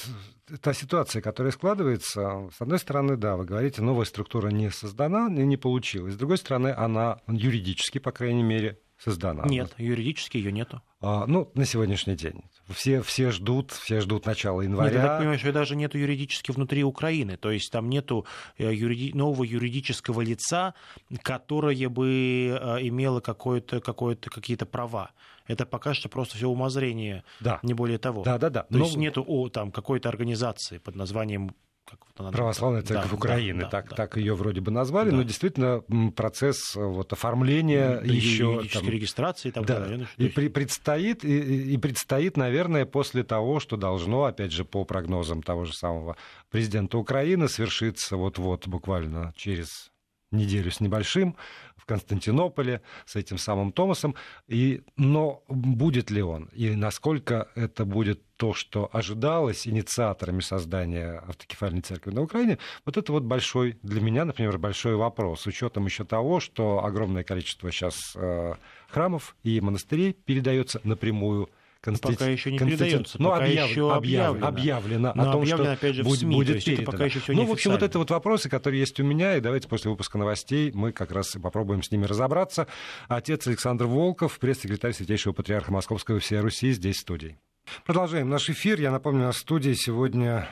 та 0.61 0.73
ситуация, 0.73 1.23
которая 1.23 1.53
складывается, 1.53 2.49
с 2.57 2.61
одной 2.61 2.79
стороны, 2.79 3.17
да, 3.17 3.37
вы 3.37 3.45
говорите, 3.45 3.83
новая 3.83 4.05
структура 4.05 4.49
не 4.49 4.71
создана, 4.71 5.29
не 5.29 5.57
получилась. 5.57 6.15
С 6.15 6.17
другой 6.17 6.39
стороны, 6.39 6.69
она 6.77 7.21
юридически, 7.29 7.99
по 7.99 8.13
крайней 8.13 8.43
мере, 8.43 8.79
создана? 9.03 9.45
Нет, 9.47 9.73
юридически 9.79 10.37
ее 10.37 10.53
нету. 10.53 10.83
А, 11.01 11.27
ну, 11.27 11.51
на 11.55 11.65
сегодняшний 11.65 12.15
день. 12.15 12.43
Все, 12.69 13.01
все 13.01 13.31
ждут, 13.31 13.73
все 13.73 14.01
ждут 14.01 14.27
начала 14.27 14.61
января. 14.61 14.91
Нет, 14.91 15.01
я 15.01 15.07
так 15.07 15.19
понимаю, 15.19 15.39
что 15.39 15.53
даже 15.53 15.75
нету 15.75 15.99
юридически 15.99 16.51
внутри 16.51 16.85
Украины. 16.85 17.37
То 17.37 17.51
есть 17.51 17.73
там 17.73 17.89
нету 17.89 18.27
э, 18.59 18.73
юриди... 18.73 19.13
нового 19.17 19.45
юридического 19.45 20.21
лица, 20.21 20.75
которое 21.23 21.89
бы 21.89 22.59
э, 22.61 22.79
имело 22.83 23.21
какое-то, 23.21 23.81
какое-то, 23.81 24.29
какие-то 24.31 24.67
права. 24.67 25.13
Это 25.47 25.67
пока 25.67 25.95
что 25.95 26.09
просто 26.09 26.37
все 26.37 26.49
умозрение, 26.49 27.25
да. 27.41 27.59
не 27.63 27.75
более 27.75 27.99
того. 27.99 28.23
Да, 28.23 28.39
да, 28.39 28.51
да. 28.51 28.63
То 28.65 28.77
Но... 28.77 28.85
есть 28.85 28.97
нету 28.97 29.25
о, 29.27 29.49
там, 29.49 29.73
какой-то 29.73 30.09
организации 30.09 30.79
под 30.79 30.95
названием 30.95 31.55
как 31.91 32.01
вот 32.07 32.21
она 32.21 32.31
Православная 32.31 32.83
церковь 32.83 33.11
да, 33.11 33.17
Украины, 33.17 33.63
да, 33.63 33.69
так, 33.69 33.91
да, 33.91 33.97
так 33.97 34.15
да. 34.15 34.21
ее 34.21 34.35
вроде 34.35 34.61
бы 34.61 34.71
назвали, 34.71 35.11
да. 35.11 35.17
но 35.17 35.23
действительно 35.23 35.83
процесс 36.15 36.77
э, 36.77 36.81
вот, 36.81 37.13
оформления 37.13 38.01
да, 38.01 38.13
еще... 38.13 38.63
Там, 38.73 38.89
регистрации 38.89 39.49
и 39.49 39.53
так 39.53 39.67
да, 39.67 39.81
далее. 39.81 40.09
И 40.17 40.29
при, 40.29 40.49
предстоит, 40.49 41.25
и, 41.25 41.75
и 41.75 41.77
предстоит, 41.79 42.37
наверное, 42.37 42.87
после 42.87 43.25
того, 43.25 43.61
что 43.61 43.77
должно, 43.77 44.25
опять 44.25 44.53
же, 44.53 44.65
по 44.65 44.85
прогнозам 44.85 45.43
того 45.43 45.65
же 45.65 45.73
самого 45.73 46.17
президента 46.51 46.99
Украины, 46.99 47.49
свершиться 47.49 48.17
вот-вот 48.17 48.69
буквально 48.69 49.33
через 49.37 49.91
неделю 50.31 50.71
с 50.71 50.81
небольшим 50.81 51.37
в 51.77 51.87
Константинополе 51.87 52.83
с 53.07 53.17
этим 53.17 53.39
самым 53.39 53.73
Томасом. 53.73 54.15
И, 54.49 54.83
но 54.97 55.43
будет 55.49 56.11
ли 56.11 56.23
он? 56.23 56.45
И 56.53 56.71
насколько 56.71 57.49
это 57.55 57.85
будет 57.85 58.23
то, 58.37 58.55
что 58.55 58.89
ожидалось 58.93 59.67
инициаторами 59.67 60.41
создания 60.41 61.23
автокефальной 61.27 61.83
церкви 61.83 62.11
на 62.11 62.23
Украине, 62.23 62.59
вот 62.85 62.97
это 62.97 63.13
вот 63.13 63.25
большой, 63.25 63.79
для 63.83 64.01
меня, 64.01 64.25
например, 64.25 64.59
большой 64.59 64.97
вопрос, 64.97 65.43
с 65.43 65.47
учетом 65.47 65.87
еще 65.87 66.05
того, 66.05 66.41
что 66.41 66.85
огромное 66.85 67.25
количество 67.25 67.71
сейчас 67.71 68.15
э, 68.17 68.55
храмов 68.89 69.37
и 69.43 69.61
монастырей 69.61 70.13
передается 70.13 70.81
напрямую 70.85 71.51
Конститу... 71.81 72.13
Пока 72.13 72.27
еще 72.27 72.53
не 72.53 72.59
передается, 72.59 73.17
ну, 73.21 73.31
пока 73.31 73.45
объяв... 73.45 73.71
еще 73.71 73.93
объявлено, 73.93 74.47
объявлено 74.47 75.13
Но 75.15 75.23
о 75.23 75.33
том, 75.33 75.43
объявлено, 75.43 75.65
что 75.65 75.73
опять 75.73 75.95
же, 75.95 76.03
в 76.03 76.15
СМИ, 76.15 76.35
будет 76.35 76.49
то 76.49 76.55
есть 76.55 76.67
передано. 76.67 76.93
пока 76.93 77.05
еще 77.07 77.21
все 77.21 77.33
ну, 77.33 77.47
в 77.47 77.53
общем, 77.53 77.71
вот 77.71 77.83
это 77.83 77.99
вот 77.99 78.11
вопросы, 78.11 78.51
которые 78.51 78.81
есть 78.81 79.01
у 79.01 79.05
меня, 79.05 79.37
и 79.37 79.41
давайте 79.41 79.67
после 79.67 79.91
выпуска 79.91 80.19
новостей 80.19 80.73
мы 80.75 80.93
как 80.93 81.11
раз 81.11 81.37
попробуем 81.43 81.83
с 81.83 81.91
ними 81.91 82.05
разобраться. 82.05 82.67
Отец 83.09 83.47
Александр 83.47 83.87
Волков, 83.87 84.39
пресс-секретарь 84.39 84.93
Святейшего 84.93 85.33
Патриарха 85.33 85.73
Московского 85.73 86.17
и 86.17 86.21
всей 86.21 86.41
Руси, 86.41 86.73
здесь 86.73 86.97
в 86.97 87.01
студии. 87.01 87.39
Продолжаем 87.87 88.29
наш 88.29 88.51
эфир. 88.51 88.81
Я 88.81 88.91
напомню, 88.91 89.23
на 89.23 89.33
студии 89.33 89.73
сегодня 89.73 90.49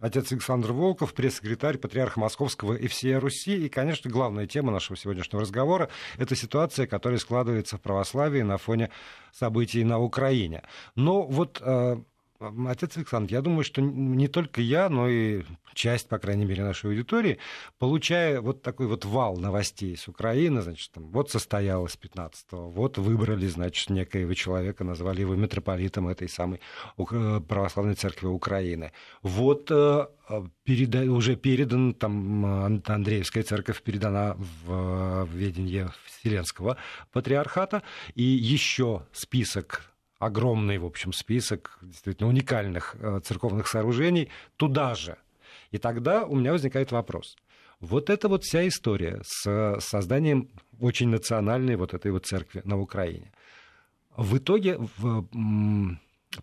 отец 0.00 0.32
Александр 0.32 0.72
Волков, 0.72 1.14
пресс-секретарь 1.14 1.78
Патриарха 1.78 2.18
Московского 2.18 2.74
и 2.74 2.88
всей 2.88 3.16
Руси. 3.16 3.66
И, 3.66 3.68
конечно, 3.68 4.10
главная 4.10 4.46
тема 4.46 4.72
нашего 4.72 4.96
сегодняшнего 4.96 5.42
разговора– 5.42 5.88
это 6.18 6.34
ситуация, 6.34 6.86
которая 6.86 7.18
складывается 7.18 7.76
в 7.76 7.80
православии 7.80 8.42
на 8.42 8.58
фоне 8.58 8.90
событий 9.32 9.84
на 9.84 9.98
Украине. 9.98 10.62
Но 10.96 11.22
вот 11.22 11.60
э, 11.60 11.96
Отец 12.40 12.96
Александр, 12.96 13.32
я 13.32 13.42
думаю, 13.42 13.64
что 13.64 13.82
не 13.82 14.26
только 14.26 14.62
я, 14.62 14.88
но 14.88 15.08
и 15.08 15.42
часть, 15.74 16.08
по 16.08 16.18
крайней 16.18 16.46
мере, 16.46 16.64
нашей 16.64 16.90
аудитории, 16.90 17.38
получая 17.78 18.40
вот 18.40 18.62
такой 18.62 18.86
вот 18.86 19.04
вал 19.04 19.36
новостей 19.36 19.94
с 19.94 20.08
Украины, 20.08 20.62
значит, 20.62 20.90
там, 20.90 21.10
вот 21.10 21.30
состоялось 21.30 21.98
15-го, 22.00 22.70
вот 22.70 22.96
выбрали, 22.96 23.46
значит, 23.46 23.90
некоего 23.90 24.32
человека, 24.32 24.84
назвали 24.84 25.20
его 25.20 25.34
митрополитом 25.34 26.08
этой 26.08 26.30
самой 26.30 26.60
православной 26.96 27.94
церкви 27.94 28.28
Украины. 28.28 28.92
Вот 29.20 29.70
э, 29.70 30.06
переда... 30.64 31.00
уже 31.12 31.36
передан, 31.36 31.92
там, 31.92 32.82
Андреевская 32.86 33.42
церковь 33.42 33.82
передана 33.82 34.34
в 34.64 35.28
ведение 35.30 35.90
Вселенского 36.06 36.78
патриархата, 37.12 37.82
и 38.14 38.22
еще 38.22 39.02
список 39.12 39.89
огромный, 40.20 40.78
в 40.78 40.84
общем, 40.84 41.12
список 41.12 41.78
действительно 41.82 42.28
уникальных 42.28 42.94
э, 43.00 43.20
церковных 43.24 43.66
сооружений 43.66 44.28
туда 44.56 44.94
же. 44.94 45.16
И 45.72 45.78
тогда 45.78 46.24
у 46.24 46.36
меня 46.36 46.52
возникает 46.52 46.92
вопрос. 46.92 47.36
Вот 47.80 48.10
эта 48.10 48.28
вот 48.28 48.44
вся 48.44 48.68
история 48.68 49.20
с 49.24 49.80
созданием 49.80 50.48
очень 50.78 51.08
национальной 51.08 51.74
вот 51.74 51.94
этой 51.94 52.12
вот 52.12 52.26
церкви 52.26 52.62
на 52.64 52.78
Украине 52.78 53.32
в 54.16 54.36
итоге 54.36 54.76
в, 54.78 55.26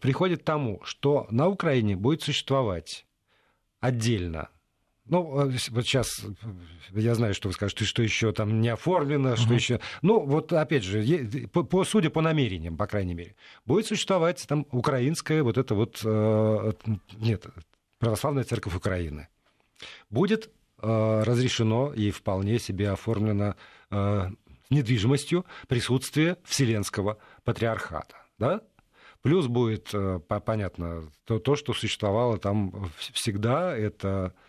приходит 0.01 0.41
к 0.41 0.45
тому, 0.45 0.81
что 0.83 1.27
на 1.29 1.47
Украине 1.47 1.95
будет 1.95 2.23
существовать 2.23 3.05
отдельно 3.79 4.49
ну, 5.09 5.49
э, 5.49 5.57
вот 5.69 5.85
сейчас 5.85 6.23
э, 6.23 6.99
я 6.99 7.15
знаю, 7.15 7.33
что 7.33 7.49
вы 7.49 7.53
скажете, 7.53 7.85
что 7.85 8.03
еще 8.03 8.31
там 8.31 8.61
не 8.61 8.69
оформлено, 8.69 9.35
что 9.35 9.53
uh-huh. 9.53 9.55
еще. 9.55 9.79
Ну, 10.01 10.19
вот 10.25 10.53
опять 10.53 10.83
же, 10.83 11.47
по, 11.51 11.63
по, 11.63 11.83
судя 11.83 12.09
по 12.09 12.21
намерениям, 12.21 12.77
по 12.77 12.87
крайней 12.87 13.13
мере, 13.13 13.35
будет 13.65 13.87
существовать 13.87 14.45
там 14.47 14.65
украинская 14.71 15.43
вот 15.43 15.57
это 15.57 15.75
вот 15.75 16.01
э, 16.03 16.73
нет, 17.17 17.45
православная 17.99 18.43
церковь 18.43 18.75
Украины. 18.75 19.27
Будет 20.09 20.51
э, 20.81 21.23
разрешено 21.23 21.93
и 21.93 22.11
вполне 22.11 22.59
себе 22.59 22.91
оформлено 22.91 23.55
э, 23.91 24.29
недвижимостью 24.69 25.45
присутствие 25.67 26.37
Вселенского 26.43 27.17
патриархата. 27.43 28.17
Да? 28.37 28.61
Плюс 29.21 29.47
будет, 29.47 29.89
э, 29.93 30.19
понятно, 30.19 31.09
то, 31.25 31.39
то, 31.39 31.55
что 31.55 31.73
существовало 31.73 32.37
там 32.37 32.91
всегда, 33.13 33.75
это 33.75 34.33
Э, 34.33 34.46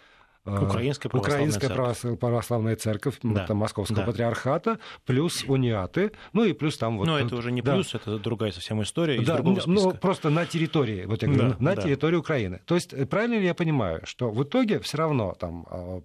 Украинская 0.49 1.11
православная 1.11 1.49
Украинская 1.49 1.69
церковь, 1.69 2.19
православная 2.19 2.77
церковь 2.77 3.19
да. 3.23 3.47
там, 3.47 3.59
Московского 3.59 4.01
да. 4.01 4.07
патриархата, 4.07 4.79
плюс 5.05 5.45
униаты, 5.45 6.13
ну 6.33 6.45
и 6.45 6.53
плюс 6.53 6.77
там 6.79 6.99
вот... 6.99 7.07
Но 7.07 7.19
это 7.19 7.37
уже 7.37 7.53
не 7.53 7.63
да. 7.63 7.75
плюс, 7.75 7.95
это 7.95 8.19
другая 8.19 8.53
совсем 8.53 8.83
история 8.83 9.21
да, 9.21 9.41
ну, 9.43 9.93
просто 9.93 10.31
на 10.31 10.47
территории, 10.47 11.05
вот 11.05 11.23
я 11.23 11.29
говорю, 11.29 11.51
да, 11.51 11.57
на 11.59 11.75
да. 11.75 11.83
территории 11.83 12.17
Украины. 12.17 12.61
То 12.65 12.75
есть 12.75 12.93
э, 12.93 13.07
правильно 13.07 13.35
ли 13.35 13.47
я 13.47 13.55
понимаю, 13.55 14.01
что 14.05 14.31
в 14.31 14.43
итоге 14.43 14.81
все 14.81 14.97
равно 14.99 15.35
там 15.39 15.67
э, 15.71 16.01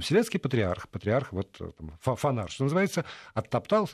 Вселенский 0.00 0.38
патриарх, 0.38 0.88
патриарх, 0.88 1.32
вот 1.32 1.58
там, 1.76 2.16
фонар, 2.16 2.50
что 2.50 2.64
называется, 2.64 3.04
оттоптал, 3.34 3.90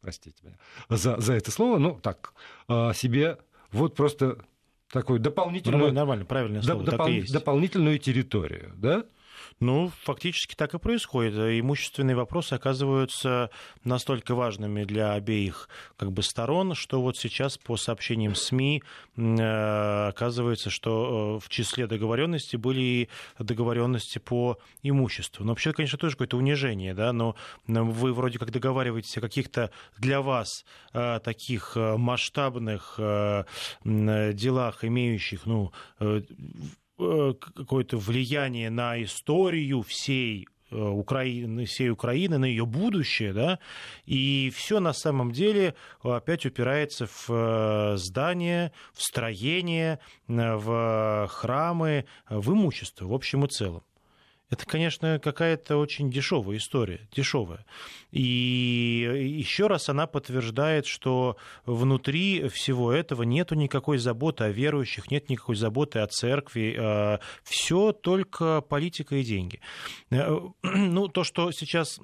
простите 0.00 0.36
меня 0.44 0.58
за, 0.88 1.20
за 1.20 1.34
это 1.34 1.50
слово, 1.50 1.78
ну 1.78 1.98
так, 2.00 2.34
себе 2.94 3.38
вот 3.70 3.94
просто 3.94 4.38
такую 4.92 5.18
дополнительную... 5.20 5.78
Нормально, 5.78 6.00
нормально 6.00 6.24
правильное 6.24 6.62
слово, 6.62 6.82
допол- 6.84 7.32
дополнительную 7.32 7.98
территорию, 7.98 8.72
да? 8.76 9.04
Ну, 9.62 9.92
фактически 10.02 10.56
так 10.56 10.74
и 10.74 10.78
происходит. 10.80 11.34
Имущественные 11.34 12.16
вопросы 12.16 12.54
оказываются 12.54 13.48
настолько 13.84 14.34
важными 14.34 14.82
для 14.82 15.12
обеих 15.12 15.68
как 15.96 16.10
бы, 16.10 16.24
сторон, 16.24 16.74
что 16.74 17.00
вот 17.00 17.16
сейчас 17.16 17.58
по 17.58 17.76
сообщениям 17.76 18.34
СМИ 18.34 18.82
э, 19.16 20.08
оказывается, 20.08 20.68
что 20.68 21.36
э, 21.36 21.44
в 21.44 21.48
числе 21.48 21.86
договоренностей 21.86 22.56
были 22.56 22.80
и 22.80 23.08
договоренности 23.38 24.18
по 24.18 24.58
имуществу. 24.82 25.44
Но 25.44 25.52
вообще, 25.52 25.72
конечно, 25.72 25.96
тоже 25.96 26.16
какое-то 26.16 26.38
унижение, 26.38 26.92
да, 26.92 27.12
но 27.12 27.36
вы 27.68 28.12
вроде 28.12 28.40
как 28.40 28.50
договариваетесь 28.50 29.16
о 29.18 29.20
каких-то 29.20 29.70
для 29.96 30.22
вас 30.22 30.64
э, 30.92 31.20
таких 31.22 31.76
масштабных 31.76 32.98
делах, 33.84 34.84
имеющих, 34.84 35.46
ну, 35.46 35.70
Э, 36.02 36.20
какое-то 37.54 37.96
влияние 37.96 38.70
на 38.70 39.02
историю 39.02 39.82
всей 39.82 40.46
э, 40.70 40.76
Украины, 40.76 41.64
всей 41.64 41.90
Украины, 41.90 42.38
на 42.38 42.44
ее 42.44 42.66
будущее, 42.66 43.32
да, 43.32 43.58
и 44.06 44.52
все 44.54 44.80
на 44.80 44.92
самом 44.92 45.32
деле 45.32 45.74
опять 46.02 46.46
упирается 46.46 47.06
в 47.06 47.28
э, 47.28 47.96
здания, 47.96 48.72
в 48.92 49.02
строение, 49.02 49.98
в 50.28 51.28
храмы, 51.30 52.06
в 52.28 52.52
имущество 52.52 53.06
в 53.06 53.12
общем 53.12 53.44
и 53.44 53.48
целом. 53.48 53.82
Это, 54.52 54.66
конечно, 54.66 55.18
какая-то 55.18 55.78
очень 55.78 56.10
дешевая 56.10 56.58
история, 56.58 57.08
дешевая. 57.10 57.64
И 58.10 59.32
еще 59.40 59.66
раз 59.66 59.88
она 59.88 60.06
подтверждает, 60.06 60.84
что 60.84 61.38
внутри 61.64 62.48
всего 62.48 62.92
этого 62.92 63.22
нет 63.22 63.50
никакой 63.52 63.96
заботы 63.96 64.44
о 64.44 64.50
верующих, 64.50 65.10
нет 65.10 65.30
никакой 65.30 65.56
заботы 65.56 66.00
о 66.00 66.06
церкви. 66.06 66.76
А 66.78 67.20
Все 67.44 67.92
только 67.92 68.60
политика 68.60 69.16
и 69.16 69.24
деньги. 69.24 69.58
Э, 70.10 70.38
ну, 70.62 71.08
то, 71.08 71.24
что 71.24 71.50
сейчас 71.50 71.98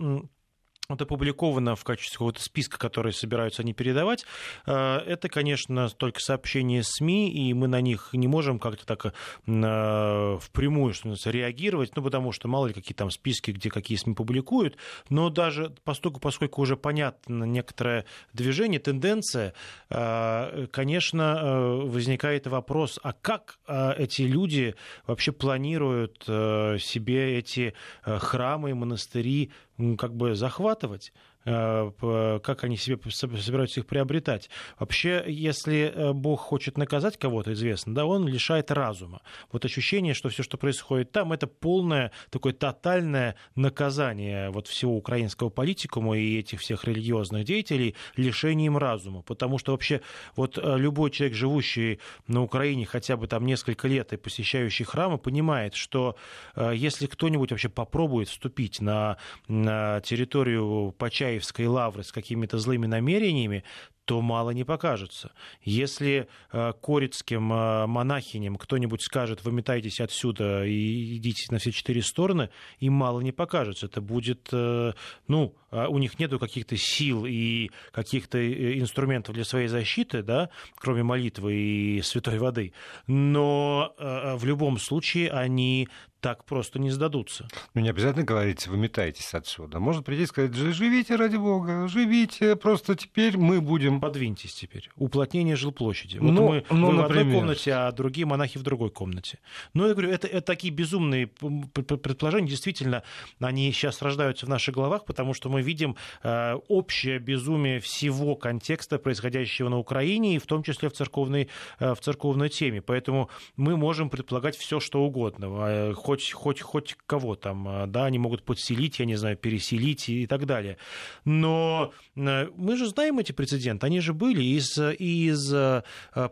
вот 0.89 1.03
опубликовано 1.03 1.77
в 1.77 1.85
качестве 1.85 2.15
какого-то 2.15 2.43
списка, 2.43 2.79
который 2.79 3.13
собираются 3.13 3.61
они 3.61 3.75
передавать, 3.75 4.25
э, 4.67 4.73
это, 4.73 5.29
конечно, 5.29 5.91
только 5.91 6.19
сообщения 6.21 6.83
СМИ, 6.83 7.31
и 7.31 7.53
мы 7.53 7.69
на 7.69 7.83
них 7.83 8.11
не 8.15 8.27
можем 8.27 8.59
как-то 8.59 8.87
так 8.87 9.05
э, 9.07 10.39
впрямую 10.41 10.95
что 10.95 11.09
называется, 11.09 11.31
реагировать, 11.31 11.95
ну, 11.95 12.03
потому 12.03 12.33
что 12.33 12.49
мало 12.49 12.69
ли 12.69 12.73
какие 12.73 12.95
там 12.95 13.11
списки, 13.11 13.51
где 13.51 13.69
какие 13.69 13.99
СМИ 13.99 14.15
публикуют, 14.15 14.79
но 15.11 15.29
даже 15.29 15.75
поскольку, 15.85 16.21
поскольку 16.21 16.63
уже 16.63 16.79
понятно 16.79 17.45
некоторое 17.45 18.07
движение, 18.33 18.81
тенденция, 18.81 19.53
э, 19.91 20.69
конечно, 20.71 21.79
возникает 21.85 22.47
вопрос, 22.47 22.99
а 23.03 23.13
как 23.13 23.59
эти 23.67 24.23
люди 24.23 24.75
вообще 25.07 25.33
планируют 25.33 26.23
себе 26.25 27.39
эти 27.39 27.75
храмы 28.03 28.71
и 28.71 28.73
монастыри 28.73 29.51
как 29.99 30.15
бы 30.15 30.35
захватывать. 30.35 31.13
Как 31.49 32.65
они 32.65 32.77
себе 32.77 32.99
собираются 33.11 33.81
их 33.81 33.87
приобретать. 33.87 34.51
Вообще, 34.79 35.25
если 35.27 36.13
Бог 36.13 36.41
хочет 36.41 36.77
наказать 36.77 37.17
кого-то, 37.17 37.53
известно, 37.53 37.95
да, 37.95 38.05
он 38.05 38.29
лишает 38.29 38.71
разума. 38.71 39.23
Вот 39.53 39.65
ощущение, 39.65 40.15
что 40.15 40.29
все, 40.29 40.43
что 40.43 40.59
происходит 40.59 41.13
там, 41.13 41.33
это 41.33 41.47
полное 41.47 42.13
такое 42.31 42.53
тотальное 42.53 43.37
наказание 43.55 44.51
вот 44.51 44.67
всего 44.67 44.97
украинского 44.97 45.49
политикума 45.49 46.19
и 46.19 46.39
этих 46.39 46.61
всех 46.61 46.85
религиозных 46.85 47.45
деятелей 47.45 47.95
лишением 48.17 48.77
разума. 48.77 49.23
Потому 49.23 49.59
что 49.59 49.73
вообще 49.73 50.01
вот 50.37 50.59
любой 50.63 51.11
человек, 51.11 51.37
живущий 51.37 52.01
на 52.27 52.43
Украине 52.43 52.87
хотя 52.87 53.17
бы 53.17 53.27
там 53.27 53.47
несколько 53.47 53.89
лет 53.89 54.13
и 54.13 54.17
посещающий 54.17 54.85
храмы, 54.85 55.19
понимает, 55.19 55.75
что 55.75 56.17
если 56.57 57.07
кто-нибудь 57.07 57.51
вообще 57.51 57.69
попробует 57.69 58.29
вступить 58.29 58.81
на, 58.81 59.17
на 59.47 60.01
территорию 60.01 60.95
Почаевской 61.39 61.67
лавры 61.67 62.03
с 62.03 62.13
какими-то 62.13 62.59
злыми 62.59 62.87
намерениями, 62.87 63.63
то 64.05 64.23
мало 64.23 64.51
не 64.51 64.65
покажется. 64.65 65.33
Если 65.63 66.29
э, 66.51 66.73
корецким 66.81 67.53
э, 67.53 67.87
монахиням 67.87 68.57
кто-нибудь 68.57 69.03
скажет, 69.03 69.45
выметайтесь 69.45 70.01
отсюда 70.01 70.65
и 70.65 71.17
идите 71.17 71.53
на 71.53 71.59
все 71.59 71.73
четыре 71.73 72.03
стороны, 72.03 72.49
им 72.81 72.95
мало 72.95 73.21
не 73.21 73.33
покажется. 73.33 73.87
Это 73.87 74.01
будет, 74.01 74.49
э, 74.51 74.95
ну, 75.29 75.55
у 75.71 75.99
них 75.99 76.19
нету 76.19 76.39
каких-то 76.39 76.79
сил 76.79 77.27
и 77.27 77.71
каких-то 77.93 78.39
инструментов 78.81 79.35
для 79.35 79.45
своей 79.45 79.69
защиты, 79.69 80.23
да, 80.23 80.49
кроме 80.77 81.03
молитвы 81.03 81.55
и 81.55 82.01
святой 82.01 82.39
воды. 82.39 82.73
Но 83.07 83.95
в 83.99 84.47
любом 84.47 84.79
случае 84.79 85.31
они 85.31 85.91
так 86.21 86.45
просто 86.45 86.79
не 86.79 86.91
сдадутся. 86.91 87.49
Ну, 87.75 87.81
не 87.81 87.91
обязательно 87.91 88.25
говорить, 88.25 88.67
выметайтесь 88.67 89.35
отсюда. 89.35 89.79
Может 89.79 90.05
прийти 90.05 90.25
и 90.25 90.27
сказать, 90.27 90.55
живите 90.55 91.17
ради 91.17 91.37
бога, 91.37 91.87
живите, 91.89 92.57
просто 92.57 92.97
теперь 92.97 93.37
мы 93.37 93.61
будем... 93.61 94.01
Подвиньтесь 94.01 94.55
теперь. 94.55 94.91
Уплотнение 94.97 95.57
жилплощади. 95.57 96.19
Вот 96.19 96.33
ну, 96.33 96.49
мы, 96.49 96.65
ну, 96.71 96.93
мы 96.93 97.03
например... 97.03 97.09
в 97.09 97.29
одной 97.29 97.41
комнате, 97.41 97.73
а 97.73 97.93
другие 97.93 98.27
монахи 98.27 98.59
в 98.59 98.63
другой 98.63 98.91
комнате. 98.91 99.39
Ну, 99.75 99.87
я 99.87 99.93
говорю, 99.93 100.11
это, 100.11 100.27
это 100.27 100.41
такие 100.41 100.73
безумные 100.73 101.29
предположения. 101.29 102.49
Действительно, 102.49 103.03
они 103.41 103.71
сейчас 103.73 104.03
рождаются 104.03 104.47
в 104.47 104.49
наших 104.49 104.75
головах, 104.75 105.05
потому 105.05 105.35
что 105.35 105.49
мы 105.49 105.63
видим 105.63 105.97
э, 106.23 106.55
общее 106.69 107.19
безумие 107.19 107.79
всего 107.81 108.35
контекста, 108.35 108.99
происходящего 108.99 109.69
на 109.69 109.79
Украине, 109.79 110.37
и 110.37 110.39
в 110.39 110.47
том 110.47 110.63
числе 110.63 110.89
в 110.89 110.93
церковной, 110.95 111.49
э, 111.79 111.95
в 111.95 112.01
церковной 112.01 112.49
теме. 112.49 112.83
Поэтому 112.83 113.31
мы 113.57 113.77
можем 113.77 114.11
предполагать 114.11 114.57
все, 114.57 114.81
что 114.81 115.03
угодно 115.03 115.47
э, 115.47 115.95
хоть, 116.09 116.33
хоть, 116.33 116.63
хоть 116.63 116.97
кого 117.07 117.37
там, 117.37 117.69
а, 117.69 117.87
да, 117.87 118.07
они 118.07 118.19
могут 118.19 118.43
подселить, 118.43 118.99
я 118.99 119.05
не 119.05 119.17
знаю, 119.17 119.37
переселить 119.37 120.09
и 120.09 120.27
так 120.27 120.47
далее. 120.47 120.79
Но 121.27 121.93
э, 122.17 122.49
мы 122.57 122.79
же 122.79 122.87
знаем 122.87 123.19
эти 123.19 123.33
прецеденты, 123.33 123.85
они 123.85 124.01
же 124.01 124.15
были 124.15 124.43
из, 124.43 124.79
из 124.79 125.53
э, 125.53 125.83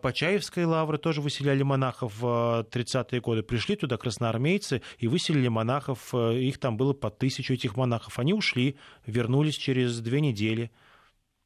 Почаевской 0.01 0.65
лавры 0.65 0.97
тоже 0.97 1.21
выселяли 1.21 1.63
монахов 1.63 2.15
в 2.19 2.67
30-е 2.71 3.21
годы. 3.21 3.43
Пришли 3.43 3.77
туда 3.77 3.99
красноармейцы 3.99 4.81
и 4.99 5.09
выселили 5.09 5.49
монахов, 5.49 6.09
э, 6.15 6.39
их 6.39 6.57
там 6.57 6.79
было 6.79 6.95
по 6.95 7.11
тысячу 7.11 7.53
этих 7.53 7.77
монахов. 7.77 8.19
Они 8.19 8.33
ушли, 8.33 8.77
вернулись 9.05 9.59
через 9.59 10.01
две 10.01 10.23
недели 10.23 10.71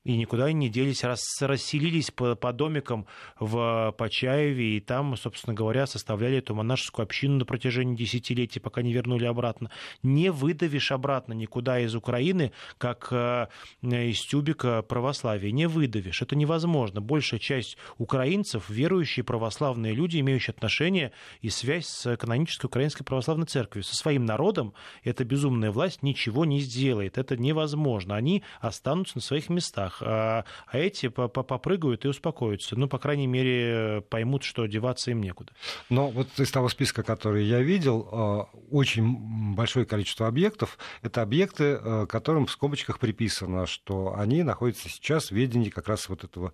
и 0.02 0.16
никуда 0.16 0.50
не 0.52 0.70
делись, 0.70 1.04
рас, 1.04 1.42
расселились 1.42 2.10
по, 2.10 2.34
по 2.34 2.52
домикам 2.54 3.06
в 3.38 3.94
Почаеве, 3.98 4.76
и 4.76 4.80
там, 4.80 5.14
собственно 5.16 5.52
говоря, 5.52 5.86
составляли 5.86 6.38
эту 6.38 6.54
монашескую 6.54 7.04
общину 7.04 7.36
на 7.36 7.44
протяжении 7.44 7.96
десятилетий, 7.96 8.60
пока 8.60 8.80
не 8.80 8.94
вернули 8.94 9.26
обратно. 9.26 9.70
Не 10.02 10.32
выдавишь 10.32 10.90
обратно 10.90 11.34
никуда 11.34 11.80
из 11.80 11.94
Украины, 11.94 12.52
как 12.78 13.08
э, 13.10 13.48
из 13.82 14.20
тюбика 14.22 14.80
православия. 14.80 15.52
Не 15.52 15.68
выдавишь. 15.68 16.22
Это 16.22 16.34
невозможно. 16.34 17.02
Большая 17.02 17.38
часть 17.38 17.76
украинцев, 17.98 18.70
верующие 18.70 19.22
православные 19.22 19.92
люди, 19.92 20.18
имеющие 20.20 20.52
отношение 20.52 21.12
и 21.42 21.50
связь 21.50 21.86
с 21.86 22.16
канонической 22.16 22.68
украинской 22.68 23.04
православной 23.04 23.46
церковью. 23.46 23.84
Со 23.84 23.96
своим 23.96 24.24
народом 24.24 24.72
эта 25.04 25.24
безумная 25.24 25.70
власть 25.70 26.02
ничего 26.02 26.46
не 26.46 26.60
сделает. 26.60 27.18
Это 27.18 27.36
невозможно. 27.36 28.16
Они 28.16 28.42
останутся 28.60 29.18
на 29.18 29.20
своих 29.20 29.50
местах 29.50 29.99
а, 30.02 30.44
а 30.66 30.78
эти 30.78 31.08
попрыгают 31.08 32.04
и 32.04 32.08
успокоятся. 32.08 32.76
Ну, 32.76 32.88
по 32.88 32.98
крайней 32.98 33.26
мере, 33.26 34.02
поймут, 34.08 34.42
что 34.42 34.66
деваться 34.66 35.10
им 35.10 35.20
некуда. 35.20 35.52
Но 35.88 36.08
вот 36.08 36.28
из 36.38 36.50
того 36.50 36.68
списка, 36.68 37.02
который 37.02 37.44
я 37.44 37.60
видел, 37.60 38.08
а, 38.10 38.48
очень 38.70 39.54
большое 39.54 39.86
количество 39.86 40.26
объектов— 40.26 40.78
это 41.02 41.22
объекты, 41.22 41.78
а, 41.80 42.06
которым 42.06 42.46
в 42.46 42.50
скобочках 42.50 42.98
приписано, 42.98 43.66
что 43.66 44.14
они 44.16 44.42
находятся 44.42 44.88
сейчас 44.88 45.30
в 45.30 45.32
ведении 45.32 45.70
как 45.70 45.88
раз 45.88 46.08
вот 46.08 46.24
этого 46.24 46.52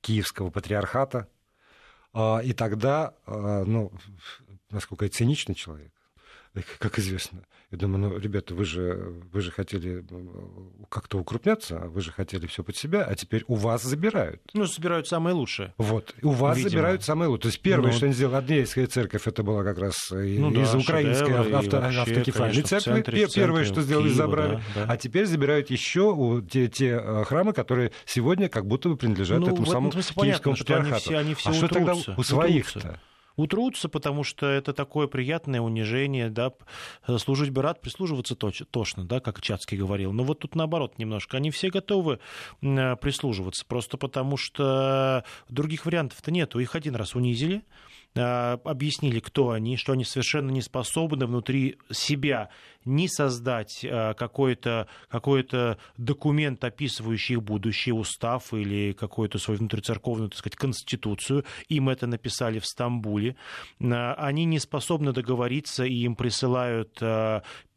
киевского 0.00 0.50
патриархата. 0.50 1.28
И 2.42 2.52
тогда, 2.54 3.14
ну, 3.26 3.92
насколько 4.70 5.04
я 5.04 5.10
циничный 5.10 5.54
человек, 5.54 5.92
как 6.78 6.98
известно, 6.98 7.44
я 7.70 7.76
думаю, 7.76 7.98
ну, 7.98 8.18
ребята, 8.18 8.54
вы 8.54 8.64
же, 8.64 9.12
вы 9.30 9.42
же 9.42 9.50
хотели 9.50 10.02
э, 10.08 10.84
как-то 10.88 11.18
укрупняться, 11.18 11.80
вы 11.80 12.00
же 12.00 12.12
хотели 12.12 12.46
все 12.46 12.64
под 12.64 12.76
себя, 12.76 13.04
а 13.04 13.14
теперь 13.14 13.44
у 13.46 13.56
вас 13.56 13.82
забирают. 13.82 14.40
Ну, 14.54 14.64
забирают 14.64 15.06
самое 15.06 15.34
лучшее. 15.34 15.74
Вот, 15.76 16.14
у 16.22 16.30
вас 16.30 16.56
видимо. 16.56 16.70
забирают 16.70 17.04
самое 17.04 17.28
лучшее. 17.28 17.42
То 17.42 17.48
есть 17.48 17.60
первое, 17.60 17.90
ну, 17.90 17.96
что 17.96 18.06
они 18.06 18.14
сделали, 18.14 18.36
Аднеевская 18.36 18.86
церковь, 18.86 19.26
это 19.26 19.42
была 19.42 19.64
как 19.64 19.78
раз 19.78 20.08
ну, 20.10 20.50
из 20.50 20.72
да, 20.72 20.78
украинской 20.78 21.32
авто, 21.34 21.80
вообще, 21.80 22.00
автокефальной 22.00 22.62
церкви. 22.62 22.90
Центре, 22.92 23.28
первое, 23.34 23.64
что 23.64 23.82
сделали, 23.82 24.04
Киева, 24.04 24.16
забрали. 24.16 24.62
Да, 24.74 24.86
да. 24.86 24.92
А 24.92 24.96
теперь 24.96 25.26
забирают 25.26 25.68
еще 25.68 26.42
те, 26.50 26.68
те 26.68 26.98
э, 27.02 27.24
храмы, 27.24 27.52
которые 27.52 27.92
сегодня 28.06 28.48
как 28.48 28.66
будто 28.66 28.88
бы 28.88 28.96
принадлежат 28.96 29.40
ну, 29.40 29.46
этому 29.46 29.66
самому 29.66 29.90
киевскому 29.90 30.56
патриархату. 30.56 30.94
Они 30.94 31.00
все, 31.00 31.16
они 31.18 31.34
все 31.34 31.50
а 31.50 31.52
утрутся, 31.52 31.66
что 31.66 31.74
тогда 31.74 32.14
у 32.16 32.22
своих-то? 32.22 32.98
Утрутся, 33.38 33.88
потому 33.88 34.24
что 34.24 34.44
это 34.46 34.74
такое 34.74 35.06
приятное 35.06 35.62
унижение, 35.62 36.28
да, 36.28 36.52
служить 37.16 37.50
бы 37.50 37.62
рад, 37.62 37.80
прислуживаться 37.80 38.34
тошно, 38.36 39.04
да, 39.04 39.20
как 39.20 39.40
Чацкий 39.40 39.78
говорил. 39.78 40.12
Но 40.12 40.24
вот 40.24 40.40
тут 40.40 40.54
наоборот 40.54 40.98
немножко. 40.98 41.38
Они 41.38 41.50
все 41.50 41.70
готовы 41.70 42.18
прислуживаться, 42.60 43.64
просто 43.66 43.96
потому 43.96 44.36
что 44.36 45.24
других 45.48 45.86
вариантов-то 45.86 46.30
нету. 46.30 46.58
Их 46.58 46.74
один 46.74 46.96
раз 46.96 47.14
унизили, 47.14 47.62
объяснили, 48.18 49.20
кто 49.20 49.50
они, 49.50 49.76
что 49.76 49.92
они 49.92 50.04
совершенно 50.04 50.50
не 50.50 50.62
способны 50.62 51.26
внутри 51.26 51.78
себя 51.90 52.50
не 52.84 53.08
создать 53.08 53.84
а, 53.84 54.14
какой-то 54.14 54.88
какой 55.08 55.46
документ, 55.96 56.64
описывающий 56.64 57.36
их 57.36 57.42
будущее, 57.42 57.94
устав 57.94 58.52
или 58.54 58.92
какую-то 58.92 59.38
свою 59.38 59.58
внутрицерковную, 59.58 60.30
так 60.30 60.38
сказать, 60.38 60.56
конституцию. 60.56 61.44
Им 61.68 61.90
это 61.90 62.06
написали 62.06 62.58
в 62.58 62.66
Стамбуле. 62.66 63.36
А, 63.80 64.14
они 64.14 64.44
не 64.44 64.58
способны 64.58 65.12
договориться, 65.12 65.84
и 65.84 65.94
им 65.94 66.16
присылают 66.16 66.98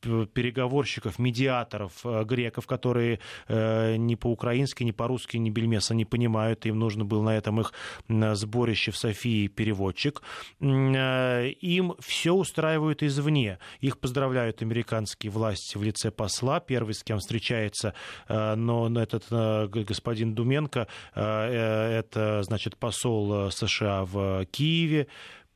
переговорщиков, 0.01 1.19
медиаторов 1.19 1.93
э, 2.03 2.23
греков, 2.23 2.67
которые 2.67 3.19
э, 3.47 3.95
ни 3.97 4.15
по-украински, 4.15 4.83
ни 4.83 4.91
по-русски, 4.91 5.37
ни 5.37 5.49
бельмеса 5.49 5.93
не 5.93 6.05
понимают. 6.05 6.65
Им 6.65 6.79
нужно 6.79 7.05
было 7.05 7.23
на 7.23 7.37
этом 7.37 7.61
их 7.61 7.73
сборище 8.07 8.91
в 8.91 8.97
Софии 8.97 9.47
переводчик. 9.47 10.21
Э, 10.59 11.47
им 11.61 11.93
все 11.99 12.33
устраивают 12.33 13.03
извне. 13.03 13.59
Их 13.79 13.99
поздравляют 13.99 14.61
американские 14.61 15.31
власти 15.31 15.77
в 15.77 15.83
лице 15.83 16.11
посла. 16.11 16.59
Первый, 16.59 16.93
с 16.93 17.03
кем 17.03 17.19
встречается, 17.19 17.93
но 18.27 18.89
этот 18.99 19.25
господин 19.29 20.33
Думенко, 20.33 20.87
это, 21.13 22.43
значит, 22.43 22.77
посол 22.77 23.51
США 23.51 24.05
в 24.05 24.45
Киеве 24.45 25.07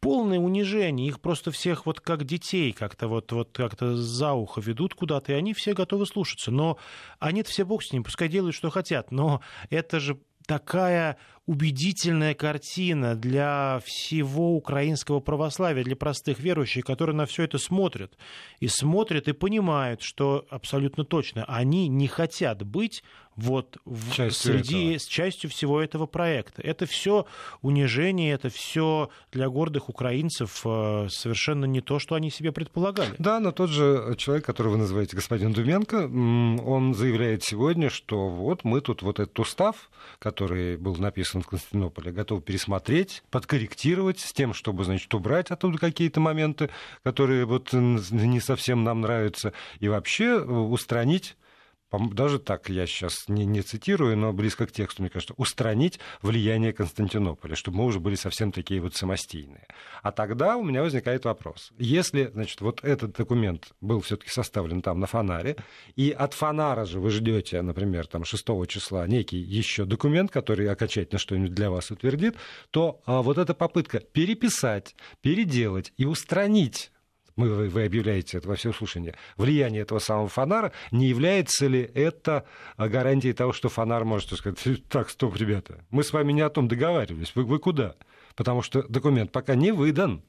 полное 0.06 0.38
унижение. 0.38 1.08
Их 1.08 1.20
просто 1.20 1.50
всех 1.50 1.88
вот 1.88 2.00
как 2.00 2.26
детей 2.26 2.74
как-то 2.74 3.08
вот, 3.08 3.32
вот 3.32 3.50
как-то 3.58 3.98
за 3.98 4.34
ухо 4.34 4.62
ведут 4.62 4.94
куда-то, 4.94 5.32
и 5.32 5.36
они 5.36 5.56
все 5.56 5.74
готовы 5.74 6.06
слушаться. 6.06 6.52
Но 6.52 6.78
они-то 7.18 7.50
все 7.50 7.66
бог 7.66 7.82
с 7.84 7.92
ним, 7.92 8.04
пускай 8.04 8.28
делают, 8.28 8.56
что 8.56 8.70
хотят. 8.70 9.10
Но 9.12 9.42
это 9.72 10.00
же 10.00 10.20
такая 10.46 11.18
убедительная 11.46 12.34
картина 12.34 13.16
для 13.16 13.80
всего 13.86 14.56
украинского 14.56 15.20
православия, 15.20 15.84
для 15.84 15.96
простых 15.96 16.40
верующих, 16.40 16.86
которые 16.86 17.16
на 17.16 17.26
все 17.26 17.44
это 17.44 17.58
смотрят. 17.58 18.14
И 18.60 18.68
смотрят 18.68 19.28
и 19.28 19.34
понимают, 19.34 20.02
что 20.02 20.46
абсолютно 20.50 21.06
точно 21.06 21.46
они 21.46 21.88
не 21.88 22.08
хотят 22.08 22.64
быть 22.64 23.04
вот 23.36 23.78
в, 23.86 24.32
среди, 24.32 24.86
этого. 24.86 25.00
с 25.00 25.06
частью 25.06 25.50
всего 25.50 25.82
этого 25.82 26.06
проекта. 26.06 26.62
Это 26.62 26.86
все 26.86 27.26
унижение, 27.62 28.34
это 28.34 28.50
все 28.50 29.10
для 29.32 29.50
гордых 29.50 29.90
украинцев 29.90 30.62
э, 30.66 31.08
совершенно 31.10 31.66
не 31.66 31.82
то, 31.82 32.00
что 32.00 32.16
они 32.16 32.30
себе 32.30 32.52
предполагали. 32.52 33.14
Да, 33.18 33.40
но 33.40 33.52
тот 33.52 33.70
же 33.70 34.16
человек, 34.18 34.46
которого 34.46 34.74
вы 34.74 34.78
называете 34.80 35.16
господин 35.16 35.52
Думенко, 35.54 36.06
он 36.06 36.94
заявляет 36.94 37.44
сегодня, 37.44 37.90
что 37.90 38.30
вот 38.30 38.64
мы 38.64 38.82
тут 38.82 39.02
вот 39.02 39.20
этот 39.20 39.38
устав, 39.38 39.90
который 40.20 40.78
был 40.78 40.96
написан 40.96 41.35
в 41.42 41.48
Константинополе, 41.48 42.12
готовы 42.12 42.42
пересмотреть, 42.42 43.24
подкорректировать 43.32 44.20
с 44.20 44.34
тем, 44.34 44.54
чтобы, 44.54 44.84
значит, 44.84 45.14
убрать 45.14 45.52
оттуда 45.52 45.78
какие-то 45.78 46.20
моменты, 46.20 46.70
которые 47.04 47.46
вот 47.46 47.74
не 47.74 48.40
совсем 48.40 48.84
нам 48.84 49.02
нравятся, 49.02 49.54
и 49.80 49.88
вообще 49.88 50.40
устранить 50.40 51.36
даже 51.92 52.40
так 52.40 52.70
я 52.70 52.86
сейчас 52.88 53.26
не, 53.28 53.46
не 53.46 53.62
цитирую, 53.62 54.18
но 54.18 54.34
близко 54.34 54.68
к 54.68 54.72
тексту, 54.72 55.02
мне 55.02 55.10
кажется, 55.10 55.34
устранить 55.38 56.00
влияние 56.22 56.74
Константинополя, 56.74 57.56
чтобы 57.56 57.78
мы 57.78 57.86
уже 57.86 58.00
были 58.00 58.16
совсем 58.16 58.52
такие 58.52 58.82
вот 58.82 58.96
самостийные. 58.96 59.68
А 60.02 60.12
тогда 60.12 60.58
у 60.58 60.64
меня 60.64 60.82
возникает 60.82 61.26
вопрос. 61.26 61.72
Если, 61.78 62.26
значит, 62.34 62.62
вот 62.62 62.84
этот 62.84 63.14
документ 63.14 63.74
был 63.82 64.02
все-таки 64.02 64.30
составлен 64.30 64.82
там 64.82 65.00
на 65.00 65.08
фонаре, 65.08 65.58
и 65.96 66.12
от 66.12 66.34
фонара 66.34 66.86
же 66.86 67.00
вы 67.00 67.10
ждете, 67.10 67.62
например, 67.62 68.08
там 68.08 68.26
6 68.26 68.46
числа 68.68 69.08
некий 69.08 69.38
еще 69.38 69.86
документ, 69.86 70.32
который 70.32 70.70
окончательно 70.70 71.20
что-нибудь 71.20 71.54
для 71.54 71.70
вас 71.70 71.92
утвердит, 71.92 72.36
то 72.72 73.02
а, 73.06 73.22
вот 73.22 73.38
эта 73.38 73.54
попытка 73.54 74.00
переписать, 74.00 74.96
переделать 75.22 75.94
и 75.98 76.06
устранить 76.06 76.92
мы, 77.36 77.70
вы 77.70 77.86
объявляете 77.86 78.38
это 78.38 78.48
во 78.48 78.56
всеуслышание, 78.56 79.16
влияние 79.38 79.82
этого 79.82 80.00
самого 80.00 80.28
фонара, 80.28 80.72
не 80.92 81.08
является 81.08 81.68
ли 81.68 81.82
это 81.94 82.46
гарантией 82.78 83.34
того, 83.34 83.54
что 83.54 83.70
фонар 83.70 84.06
может 84.06 84.32
сказать, 84.32 84.88
так, 84.90 85.10
стоп, 85.10 85.36
ребята, 85.36 85.84
мы 85.90 86.04
с 86.04 86.14
вами 86.14 86.32
не 86.32 86.42
о 86.42 86.50
том 86.50 86.68
договаривались, 86.68 87.34
вы, 87.36 87.44
вы 87.44 87.60
куда? 87.60 87.96
Потому 88.36 88.62
что 88.62 88.84
документ 88.84 89.32
пока 89.32 89.56
не 89.56 89.72
выдан. 89.72 90.24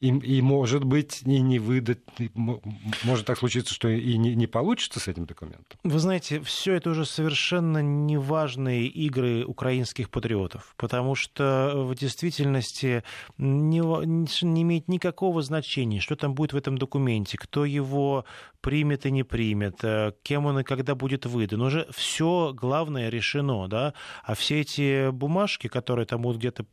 И, 0.00 0.08
и 0.08 0.42
может 0.42 0.84
быть, 0.84 1.22
и 1.24 1.40
не 1.40 1.58
выдать, 1.58 1.98
может 2.36 3.26
так 3.26 3.36
случиться, 3.36 3.74
что 3.74 3.88
и 3.88 4.16
не, 4.16 4.36
не 4.36 4.46
получится 4.46 5.00
с 5.00 5.08
этим 5.08 5.26
документом. 5.26 5.78
Вы 5.82 5.98
знаете, 5.98 6.40
все 6.40 6.74
это 6.74 6.90
уже 6.90 7.04
совершенно 7.04 7.82
неважные 7.82 8.86
игры 8.86 9.44
украинских 9.44 10.10
патриотов, 10.10 10.74
потому 10.76 11.16
что 11.16 11.72
в 11.74 11.96
действительности 11.96 13.02
не, 13.38 13.80
не 13.80 14.62
имеет 14.62 14.86
никакого 14.86 15.42
значения, 15.42 16.00
что 16.00 16.14
там 16.14 16.34
будет 16.34 16.52
в 16.52 16.56
этом 16.56 16.78
документе, 16.78 17.36
кто 17.36 17.64
его 17.64 18.24
примет 18.60 19.04
и 19.06 19.10
не 19.10 19.24
примет, 19.24 19.82
э, 19.82 20.12
кем 20.22 20.46
он 20.46 20.60
и 20.60 20.64
когда 20.64 20.94
будет 20.94 21.26
выдан. 21.26 21.62
Уже 21.62 21.88
все 21.90 22.52
главное 22.54 23.08
решено, 23.08 23.66
да, 23.66 23.94
а 24.22 24.34
все 24.34 24.60
эти 24.60 25.10
бумажки, 25.10 25.66
которые 25.66 26.06
там 26.06 26.22
будут 26.22 26.38
где-то 26.38 26.66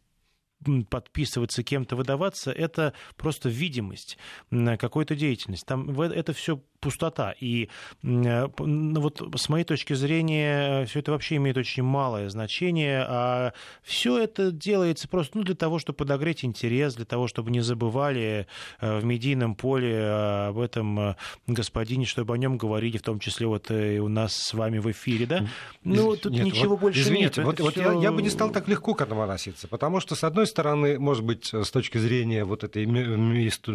подписываться, 0.89 1.63
кем-то 1.63 1.95
выдаваться, 1.95 2.51
это 2.51 2.93
просто 3.17 3.49
видимость 3.49 4.17
какой-то 4.49 5.15
деятельности. 5.15 5.65
Там 5.65 5.99
это 6.01 6.33
все 6.33 6.61
пустота. 6.79 7.33
И 7.39 7.69
э, 8.03 8.47
ну, 8.57 9.01
вот 9.01 9.21
с 9.35 9.49
моей 9.49 9.65
точки 9.65 9.93
зрения 9.93 10.85
все 10.85 10.99
это 10.99 11.11
вообще 11.11 11.37
имеет 11.37 11.57
очень 11.57 11.83
малое 11.83 12.29
значение, 12.29 13.05
а 13.07 13.53
все 13.83 14.17
это 14.19 14.51
делается 14.51 15.07
просто 15.07 15.37
ну, 15.37 15.43
для 15.43 15.55
того, 15.55 15.79
чтобы 15.79 15.97
подогреть 15.97 16.45
интерес, 16.45 16.95
для 16.95 17.05
того, 17.05 17.27
чтобы 17.27 17.51
не 17.51 17.61
забывали 17.61 18.47
э, 18.79 18.99
в 18.99 19.05
медийном 19.05 19.55
поле 19.55 20.47
об 20.49 20.59
этом 20.59 20.99
э, 20.99 21.15
господине, 21.47 22.05
чтобы 22.05 22.33
о 22.33 22.37
нем 22.37 22.57
говорили, 22.57 22.97
в 22.97 23.03
том 23.03 23.19
числе 23.19 23.47
вот 23.47 23.71
и 23.71 23.99
у 23.99 24.07
нас 24.07 24.33
с 24.35 24.53
вами 24.53 24.79
в 24.79 24.91
эфире, 24.91 25.25
да? 25.25 25.47
Ну, 25.83 26.15
тут 26.15 26.31
нет, 26.31 26.45
ничего 26.45 26.71
вот, 26.71 26.81
больше 26.81 27.01
извините, 27.01 27.41
нет. 27.41 27.45
Вот, 27.45 27.59
вот 27.59 27.77
я, 27.77 27.93
я 27.93 28.11
бы 28.11 28.21
не 28.21 28.29
стал 28.29 28.51
так 28.51 28.67
легко 28.67 28.93
к 28.93 29.01
этому 29.01 29.23
относиться, 29.23 29.67
потому 29.67 29.99
что, 29.99 30.15
с 30.15 30.23
одной 30.23 30.47
стороны, 30.47 30.99
может 30.99 31.23
быть, 31.23 31.53
с 31.53 31.71
точки 31.71 31.97
зрения 31.97 32.45
вот 32.45 32.63
этой 32.63 32.85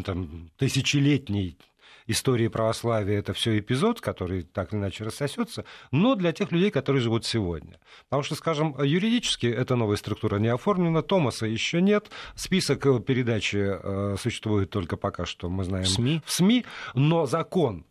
там, 0.03 0.51
тысячелетней 0.59 1.57
истории 2.11 2.49
православия 2.49 3.19
это 3.19 3.33
все 3.33 3.59
эпизод, 3.59 4.01
который 4.01 4.43
так 4.43 4.73
или 4.73 4.81
иначе 4.81 5.05
рассосется, 5.05 5.65
но 5.91 6.15
для 6.15 6.33
тех 6.33 6.53
людей, 6.53 6.71
которые 6.71 7.03
живут 7.03 7.25
сегодня. 7.25 7.79
Потому 8.05 8.23
что, 8.23 8.35
скажем, 8.35 8.77
юридически 8.83 9.47
эта 9.47 9.77
новая 9.77 9.97
структура 9.97 10.39
не 10.39 10.49
оформлена, 10.49 11.03
Томаса 11.03 11.47
еще 11.47 11.81
нет, 11.81 12.11
список 12.35 12.83
передачи 13.05 13.57
э, 13.57 14.17
существует 14.19 14.71
только 14.71 14.97
пока 14.97 15.27
что, 15.27 15.49
мы 15.49 15.65
знаем, 15.65 15.87
СМИ, 15.87 16.23
в 16.25 16.33
СМИ. 16.33 16.65
Но 16.95 17.27
закон 17.27 17.85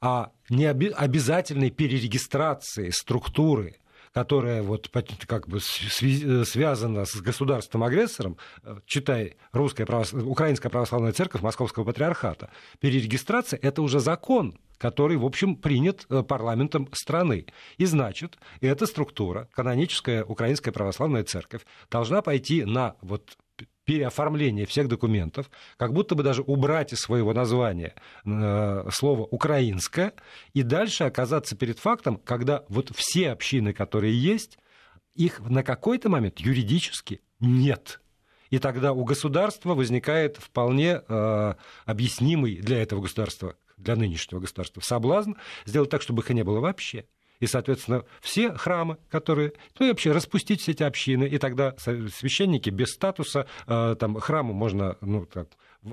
о 0.00 0.30
необязательной 0.48 1.70
перерегистрации 1.70 2.90
структуры 2.90 3.76
которая 4.12 4.62
вот 4.62 4.90
как 5.26 5.48
бы 5.48 5.58
э, 5.58 6.44
связана 6.44 7.04
с 7.04 7.14
государством-агрессором, 7.16 8.36
э, 8.62 8.78
читай, 8.86 9.36
русская 9.52 9.86
правос... 9.86 10.12
Украинская 10.12 10.70
православная 10.70 11.12
церковь 11.12 11.42
Московского 11.42 11.84
патриархата, 11.84 12.50
перерегистрация– 12.80 13.58
это 13.62 13.82
уже 13.82 14.00
закон, 14.00 14.58
который, 14.78 15.16
в 15.16 15.24
общем, 15.24 15.56
принят 15.56 16.06
э, 16.08 16.22
парламентом 16.22 16.88
страны. 16.92 17.46
И 17.76 17.84
значит, 17.84 18.38
эта 18.60 18.86
структура, 18.86 19.48
каноническая 19.52 20.24
Украинская 20.24 20.72
православная 20.72 21.24
церковь, 21.24 21.62
должна 21.90 22.22
пойти 22.22 22.64
на 22.64 22.96
вот 23.02 23.36
переоформление 23.90 24.66
всех 24.66 24.86
документов, 24.86 25.50
как 25.76 25.92
будто 25.92 26.14
бы 26.14 26.22
даже 26.22 26.42
убрать 26.42 26.92
из 26.92 27.00
своего 27.00 27.34
названия 27.34 27.96
э, 28.24 28.88
слово 28.92 29.22
«украинское», 29.22 30.12
и 30.54 30.62
дальше 30.62 31.02
оказаться 31.02 31.56
перед 31.56 31.80
фактом, 31.80 32.16
когда 32.18 32.64
вот 32.68 32.92
все 32.94 33.32
общины, 33.32 33.72
которые 33.72 34.16
есть, 34.16 34.60
их 35.16 35.40
на 35.40 35.64
какой-то 35.64 36.08
момент 36.08 36.38
юридически 36.38 37.20
нет. 37.40 38.00
И 38.50 38.60
тогда 38.60 38.92
у 38.92 39.02
государства 39.02 39.74
возникает 39.74 40.36
вполне 40.36 41.02
э, 41.08 41.54
объяснимый 41.84 42.58
для 42.58 42.80
этого 42.80 43.00
государства, 43.00 43.56
для 43.76 43.96
нынешнего 43.96 44.38
государства, 44.38 44.80
соблазн 44.82 45.32
сделать 45.64 45.90
так, 45.90 46.02
чтобы 46.02 46.22
их 46.22 46.30
не 46.30 46.44
было 46.44 46.60
вообще 46.60 47.06
и, 47.40 47.46
соответственно, 47.46 48.04
все 48.20 48.52
храмы, 48.52 48.98
которые, 49.08 49.54
ну 49.78 49.86
и 49.86 49.88
вообще 49.88 50.12
распустить 50.12 50.60
все 50.60 50.72
эти 50.72 50.82
общины, 50.82 51.24
и 51.24 51.38
тогда 51.38 51.74
священники 51.78 52.70
без 52.70 52.92
статуса 52.92 53.46
э, 53.66 53.96
там, 53.98 54.20
храма 54.20 54.52
можно, 54.52 54.96
ну, 55.00 55.26
так, 55.26 55.48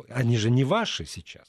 они 0.10 0.38
же 0.38 0.50
не 0.50 0.64
ваши 0.64 1.06
сейчас. 1.06 1.48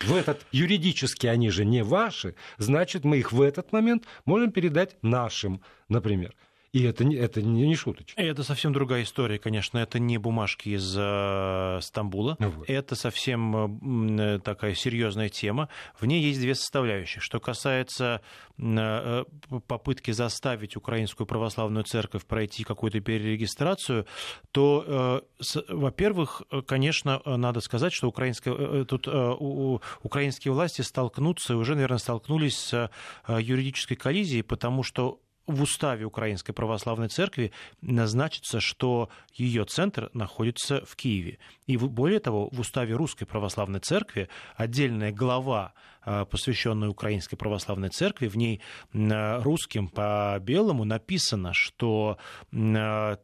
В 0.00 0.14
этот 0.14 0.46
юридически 0.52 1.26
они 1.26 1.50
же 1.50 1.64
не 1.64 1.82
ваши, 1.82 2.36
значит, 2.58 3.04
мы 3.04 3.18
их 3.18 3.32
в 3.32 3.42
этот 3.42 3.72
момент 3.72 4.04
можем 4.26 4.52
передать 4.52 4.96
нашим, 5.02 5.62
например. 5.88 6.34
И 6.72 6.82
это, 6.84 7.04
не, 7.04 7.16
это 7.16 7.40
не, 7.40 7.66
не 7.66 7.74
шуточка. 7.74 8.20
Это 8.20 8.42
совсем 8.42 8.72
другая 8.72 9.02
история, 9.02 9.38
конечно. 9.38 9.78
Это 9.78 9.98
не 9.98 10.18
бумажки 10.18 10.70
из 10.70 10.94
э, 10.96 11.78
Стамбула. 11.80 12.36
Вот. 12.38 12.68
Это 12.68 12.94
совсем 12.94 14.18
э, 14.20 14.38
такая 14.40 14.74
серьезная 14.74 15.30
тема. 15.30 15.70
В 15.98 16.04
ней 16.04 16.22
есть 16.22 16.40
две 16.40 16.54
составляющие. 16.54 17.20
Что 17.22 17.40
касается 17.40 18.20
э, 18.58 19.24
попытки 19.66 20.10
заставить 20.10 20.76
Украинскую 20.76 21.26
православную 21.26 21.84
церковь 21.84 22.26
пройти 22.26 22.64
какую-то 22.64 23.00
перерегистрацию, 23.00 24.06
то, 24.52 25.22
э, 25.38 25.42
с, 25.42 25.64
во-первых, 25.68 26.42
конечно, 26.66 27.22
надо 27.24 27.60
сказать, 27.60 27.94
что 27.94 28.08
украинская, 28.08 28.54
э, 28.54 28.84
тут 28.86 29.08
э, 29.08 29.10
у, 29.38 29.80
украинские 30.02 30.52
власти 30.52 30.82
столкнутся, 30.82 31.56
уже, 31.56 31.74
наверное, 31.74 31.98
столкнулись 31.98 32.58
с 32.58 32.90
э, 33.26 33.38
юридической 33.40 33.96
коллизией, 33.96 34.42
потому 34.42 34.82
что 34.82 35.20
в 35.48 35.62
уставе 35.62 36.04
Украинской 36.04 36.52
Православной 36.52 37.08
Церкви 37.08 37.52
значится, 37.82 38.60
что 38.60 39.08
ее 39.32 39.64
центр 39.64 40.10
находится 40.12 40.84
в 40.84 40.94
Киеве. 40.94 41.38
И 41.66 41.76
более 41.76 42.20
того, 42.20 42.48
в 42.52 42.60
уставе 42.60 42.94
Русской 42.94 43.24
Православной 43.24 43.80
Церкви 43.80 44.28
отдельная 44.56 45.10
глава, 45.10 45.72
а, 46.02 46.24
посвященная 46.26 46.88
Украинской 46.90 47.36
Православной 47.36 47.88
Церкви, 47.88 48.28
в 48.28 48.36
ней 48.36 48.60
русским 48.92 49.88
по 49.88 50.38
белому 50.40 50.84
написано, 50.84 51.52
что 51.54 52.18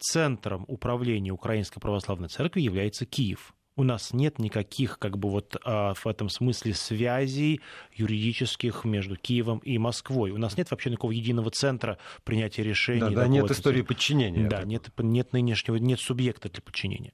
центром 0.00 0.64
управления 0.66 1.30
Украинской 1.30 1.80
Православной 1.80 2.28
Церкви 2.28 2.62
является 2.62 3.06
Киев 3.06 3.54
у 3.76 3.82
нас 3.82 4.12
нет 4.12 4.38
никаких, 4.38 4.98
как 4.98 5.18
бы 5.18 5.30
вот 5.30 5.56
а, 5.64 5.94
в 5.94 6.06
этом 6.06 6.28
смысле 6.28 6.74
связей 6.74 7.60
юридических 7.92 8.84
между 8.84 9.16
Киевом 9.16 9.58
и 9.58 9.78
Москвой. 9.78 10.30
У 10.30 10.38
нас 10.38 10.56
нет 10.56 10.70
вообще 10.70 10.90
никакого 10.90 11.10
единого 11.12 11.50
центра 11.50 11.98
принятия 12.22 12.62
решений. 12.62 13.00
Да, 13.00 13.10
да 13.10 13.26
нет 13.26 13.50
истории 13.50 13.82
подчинения. 13.82 14.48
Да, 14.48 14.62
нет, 14.62 14.90
нет 14.98 15.32
нынешнего, 15.32 15.76
нет 15.76 16.00
субъекта 16.00 16.48
для 16.48 16.62
подчинения. 16.62 17.12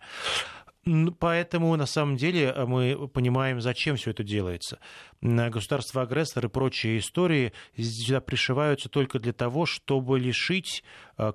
Поэтому, 1.19 1.77
на 1.77 1.85
самом 1.85 2.17
деле, 2.17 2.55
мы 2.67 3.07
понимаем, 3.09 3.61
зачем 3.61 3.97
все 3.97 4.13
это 4.13 4.25
делается. 4.25 4.79
Государства-агрессоры 5.21 6.49
и 6.49 6.51
прочие 6.51 6.99
истории 6.99 7.53
сюда 7.77 8.23
пришиваются 8.23 8.89
только 8.89 9.19
для 9.19 9.35
того, 9.35 9.67
чтобы 9.67 10.19
лишить 10.19 10.83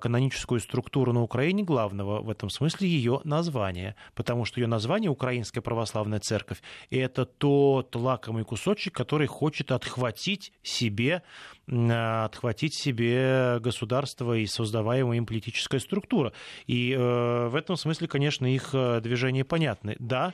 каноническую 0.00 0.60
структуру 0.60 1.12
на 1.12 1.22
Украине 1.22 1.62
главного, 1.62 2.20
в 2.20 2.30
этом 2.30 2.50
смысле, 2.50 2.88
ее 2.88 3.20
названия. 3.24 3.96
Потому 4.14 4.44
что 4.44 4.60
ее 4.60 4.66
название 4.66 5.10
Украинская 5.10 5.62
Православная 5.62 6.20
Церковь– 6.20 6.62
это 6.90 7.24
тот 7.24 7.94
лакомый 7.94 8.44
кусочек, 8.44 8.94
который 8.94 9.26
хочет 9.26 9.72
отхватить 9.72 10.52
себе, 10.62 11.22
отхватить 11.68 12.74
себе 12.74 13.58
государство 13.60 14.36
и 14.36 14.46
создаваемая 14.46 15.18
им 15.18 15.26
политическая 15.26 15.80
структура. 15.80 16.32
И 16.66 16.92
э, 16.92 17.48
в 17.48 17.54
этом 17.54 17.76
смысле, 17.76 18.08
конечно, 18.08 18.46
их 18.46 18.70
э, 18.72 19.00
движения 19.00 19.44
понятны. 19.44 19.96
Да, 19.98 20.32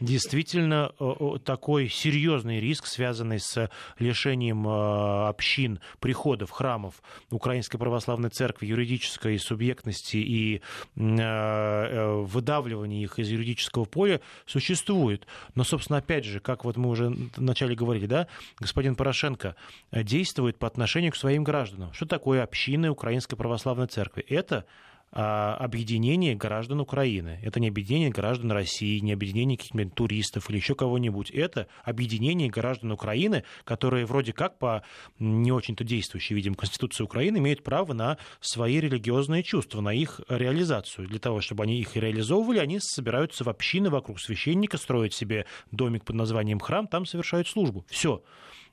действительно, 0.00 0.92
такой 1.44 1.88
серьезный 1.88 2.60
риск 2.60 2.86
связанный 2.86 3.40
с 3.40 3.70
лишением 3.98 4.68
э, 4.68 5.28
общин, 5.28 5.80
приходов, 6.00 6.50
храмов 6.50 7.02
Украинской 7.30 7.78
Православной 7.78 8.30
Церкви 8.30 8.66
юридически 8.66 8.93
юридической 8.94 9.38
субъектности 9.38 10.16
и 10.16 10.62
выдавливания 10.96 13.02
их 13.02 13.18
из 13.18 13.28
юридического 13.28 13.84
поля 13.84 14.20
существует. 14.46 15.26
Но, 15.54 15.64
собственно, 15.64 15.98
опять 15.98 16.24
же, 16.24 16.40
как 16.40 16.64
вот 16.64 16.76
мы 16.76 16.88
уже 16.88 17.14
вначале 17.36 17.74
говорили, 17.74 18.06
да, 18.06 18.26
господин 18.58 18.96
Порошенко 18.96 19.56
действует 19.92 20.58
по 20.58 20.66
отношению 20.66 21.12
к 21.12 21.16
своим 21.16 21.44
гражданам. 21.44 21.92
Что 21.92 22.06
такое 22.06 22.42
общины 22.42 22.90
Украинской 22.90 23.36
Православной 23.36 23.86
Церкви? 23.86 24.24
Это 24.28 24.64
объединение 25.14 26.34
граждан 26.34 26.80
Украины. 26.80 27.38
Это 27.42 27.60
не 27.60 27.68
объединение 27.68 28.10
граждан 28.10 28.50
России, 28.50 28.98
не 28.98 29.12
объединение 29.12 29.56
каких-нибудь 29.56 29.94
туристов 29.94 30.50
или 30.50 30.56
еще 30.56 30.74
кого-нибудь. 30.74 31.30
Это 31.30 31.68
объединение 31.84 32.50
граждан 32.50 32.90
Украины, 32.90 33.44
которые 33.62 34.06
вроде 34.06 34.32
как 34.32 34.58
по 34.58 34.82
не 35.20 35.52
очень-то 35.52 35.84
действующей, 35.84 36.34
видимо, 36.34 36.56
Конституции 36.56 37.04
Украины 37.04 37.38
имеют 37.38 37.62
право 37.62 37.92
на 37.92 38.18
свои 38.40 38.80
религиозные 38.80 39.44
чувства, 39.44 39.80
на 39.80 39.94
их 39.94 40.20
реализацию. 40.28 41.06
Для 41.06 41.20
того, 41.20 41.40
чтобы 41.40 41.62
они 41.62 41.78
их 41.78 41.96
реализовывали, 41.96 42.58
они 42.58 42.78
собираются 42.80 43.44
в 43.44 43.48
общины 43.48 43.90
вокруг 43.90 44.20
священника, 44.20 44.78
строят 44.78 45.14
себе 45.14 45.46
домик 45.70 46.04
под 46.04 46.16
названием 46.16 46.58
храм, 46.58 46.88
там 46.88 47.06
совершают 47.06 47.46
службу. 47.46 47.86
Все. 47.88 48.24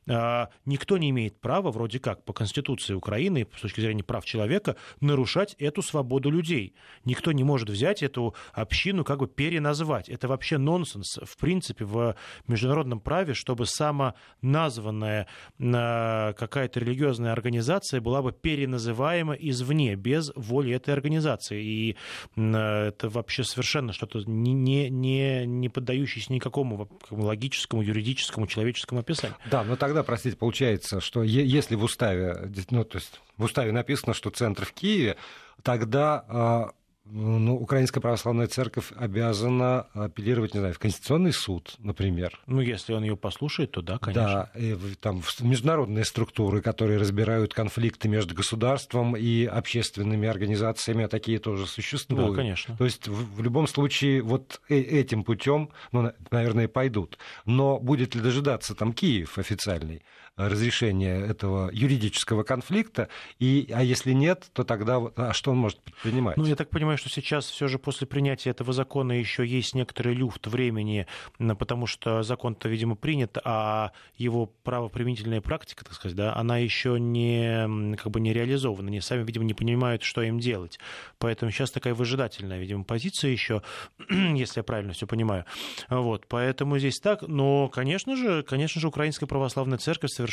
А, 0.08 0.50
никто 0.66 0.98
не 0.98 1.10
имеет 1.12 1.40
права, 1.40 1.72
вроде 1.72 2.00
как, 2.00 2.24
по 2.24 2.34
Конституции 2.34 2.94
Украины, 2.94 3.48
с 3.56 3.62
точки 3.62 3.82
зрения 3.82 4.04
прав 4.04 4.26
человека, 4.26 4.76
нарушать 5.00 5.56
эту 5.60 5.82
свободу 5.82 6.30
людей. 6.30 6.74
Никто 7.06 7.32
не 7.32 7.44
может 7.44 7.70
взять 7.70 8.02
эту 8.02 8.36
общину, 8.54 9.04
как 9.04 9.20
бы 9.20 9.28
переназвать. 9.28 10.10
Это 10.10 10.28
вообще 10.28 10.58
нонсенс, 10.58 11.20
в 11.24 11.38
принципе, 11.38 11.86
в 11.86 12.16
международном 12.48 13.00
праве, 13.00 13.34
чтобы 13.34 13.66
самоназванная 13.66 15.28
а, 15.60 16.34
какая-то 16.34 16.80
религиозная 16.80 17.32
организация 17.32 18.02
была 18.02 18.22
бы 18.22 18.32
переназываема 18.32 19.34
извне, 19.34 19.96
без 19.96 20.32
воли 20.36 20.74
этой 20.74 20.94
организации. 20.94 21.64
И 21.64 21.96
а, 22.36 22.88
это 22.88 23.10
вообще 23.10 23.44
совершенно 23.44 23.94
что-то 23.94 24.20
не, 24.26 24.54
не, 24.54 24.90
не, 24.90 25.46
не 25.46 25.70
поддающееся 25.70 26.34
никакому 26.34 26.90
логическому, 27.12 27.84
юридическому, 27.84 28.48
человеческому 28.48 29.02
описанию. 29.02 29.38
Да, 29.50 29.64
но 29.64 29.76
так 29.76 29.91
тогда, 29.92 30.04
простите, 30.04 30.38
получается, 30.38 31.02
что 31.02 31.22
если 31.22 31.76
в 31.76 31.84
уставе, 31.84 32.50
ну, 32.70 32.86
то 32.86 32.98
есть 32.98 33.20
в 33.38 33.44
уставе 33.44 33.74
написано, 33.74 34.14
что 34.14 34.30
центр 34.30 34.66
в 34.66 34.72
Киеве, 34.72 35.18
тогда 35.64 36.24
а, 36.30 36.72
ну, 37.14 37.56
Украинская 37.56 38.02
православная 38.02 38.48
церковь 38.48 38.92
обязана 38.96 39.88
апеллировать, 39.94 40.54
не 40.54 40.60
знаю, 40.60 40.74
в 40.74 40.80
Конституционный 40.80 41.34
суд, 41.34 41.76
например. 41.80 42.40
Ну, 42.48 42.62
если 42.62 42.94
он 42.94 43.04
ее 43.04 43.18
послушает, 43.18 43.72
то 43.72 43.82
да, 43.82 43.98
конечно. 43.98 44.50
Да, 44.54 44.60
и 44.60 44.76
там 45.00 45.22
международные 45.42 46.06
структуры, 46.06 46.62
которые 46.62 47.00
разбирают 47.00 47.54
конфликты 47.54 48.08
между 48.08 48.34
государством 48.34 49.18
и 49.18 49.46
общественными 49.46 50.28
организациями, 50.28 51.04
а 51.04 51.08
такие 51.10 51.40
тоже 51.40 51.68
существуют. 51.68 52.32
Да, 52.32 52.36
конечно. 52.36 52.78
То 52.78 52.86
есть 52.86 53.08
в, 53.08 53.36
в 53.36 53.42
любом 53.44 53.68
случае 53.68 54.22
вот 54.22 54.62
э, 54.70 54.80
этим 54.80 55.24
путем, 55.24 55.70
ну, 55.92 56.12
наверное, 56.32 56.68
пойдут. 56.70 57.18
Но 57.46 57.80
будет 57.80 58.16
ли 58.16 58.22
дожидаться 58.22 58.74
там 58.74 58.94
Киев 58.94 59.38
официальный? 59.38 60.02
Разрешения 60.50 61.20
этого 61.20 61.70
юридического 61.72 62.44
конфликта, 62.44 63.10
и, 63.40 63.70
а 63.74 63.84
если 63.84 64.14
нет, 64.14 64.50
то 64.54 64.64
тогда 64.64 64.98
а 65.16 65.34
что 65.34 65.52
он 65.52 65.58
может 65.58 65.80
предпринимать? 65.80 66.38
Ну, 66.38 66.46
я 66.46 66.56
так 66.56 66.70
понимаю, 66.70 66.98
что 66.98 67.10
сейчас 67.10 67.46
все 67.46 67.68
же 67.68 67.80
после 67.80 68.08
принятия 68.08 68.50
этого 68.50 68.74
закона 68.74 69.14
еще 69.14 69.46
есть 69.46 69.76
некоторый 69.76 70.14
люфт 70.14 70.48
времени, 70.48 71.08
потому 71.38 71.88
что 71.88 72.24
закон-то, 72.24 72.70
видимо, 72.70 72.96
принят, 72.96 73.38
а 73.44 73.92
его 74.18 74.48
правоприменительная 74.64 75.42
практика, 75.42 75.86
так 75.86 75.94
сказать, 75.94 76.16
да, 76.16 76.36
она 76.36 76.58
еще 76.58 77.00
не, 77.00 77.96
как 77.98 78.12
бы 78.12 78.20
не 78.20 78.34
реализована, 78.34 78.88
они 78.88 79.02
сами, 79.02 79.24
видимо, 79.24 79.46
не 79.46 79.54
понимают, 79.54 80.04
что 80.04 80.22
им 80.22 80.40
делать. 80.40 80.80
Поэтому 81.18 81.52
сейчас 81.52 81.72
такая 81.72 81.94
выжидательная, 81.94 82.60
видимо, 82.60 82.84
позиция 82.84 83.32
еще, 83.32 83.62
если 84.10 84.60
я 84.60 84.64
правильно 84.64 84.94
все 84.94 85.08
понимаю. 85.08 85.46
Вот, 85.90 86.26
поэтому 86.28 86.78
здесь 86.78 87.00
так, 87.00 87.22
но, 87.22 87.70
конечно 87.70 88.16
же, 88.16 88.44
конечно 88.44 88.82
же, 88.82 88.88
Украинская 88.88 89.28
православная 89.28 89.78
церковь 89.78 90.12
совершенно 90.12 90.31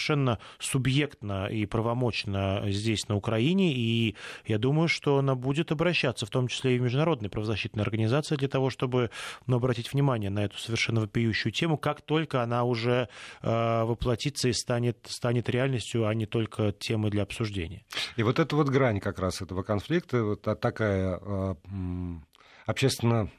субъектно 0.58 1.46
и 1.46 1.66
правомочно 1.66 2.62
здесь, 2.66 3.08
на 3.08 3.16
Украине, 3.16 3.72
и 3.74 4.16
я 4.46 4.58
думаю, 4.58 4.88
что 4.88 5.18
она 5.18 5.34
будет 5.34 5.72
обращаться, 5.72 6.26
в 6.26 6.30
том 6.30 6.48
числе 6.48 6.76
и 6.76 6.78
в 6.78 6.82
международные 6.82 7.30
правозащитные 7.30 7.82
организации, 7.82 8.36
для 8.36 8.48
того, 8.48 8.70
чтобы 8.70 9.10
ну, 9.46 9.56
обратить 9.56 9.92
внимание 9.92 10.30
на 10.30 10.44
эту 10.44 10.58
совершенно 10.58 11.00
вопиющую 11.00 11.52
тему, 11.52 11.76
как 11.76 12.00
только 12.02 12.42
она 12.42 12.64
уже 12.64 13.08
э, 13.42 13.82
воплотится 13.84 14.48
и 14.48 14.52
станет, 14.52 14.98
станет 15.08 15.48
реальностью, 15.48 16.06
а 16.06 16.14
не 16.14 16.26
только 16.26 16.72
темой 16.72 17.10
для 17.10 17.22
обсуждения. 17.22 17.84
И 18.16 18.22
вот 18.22 18.38
эта 18.38 18.56
вот 18.56 18.68
грань 18.68 19.00
как 19.00 19.18
раз 19.18 19.42
этого 19.42 19.62
конфликта, 19.62 20.22
вот 20.22 20.42
такая 20.42 21.20
э, 21.20 21.54
общественно 22.66 23.30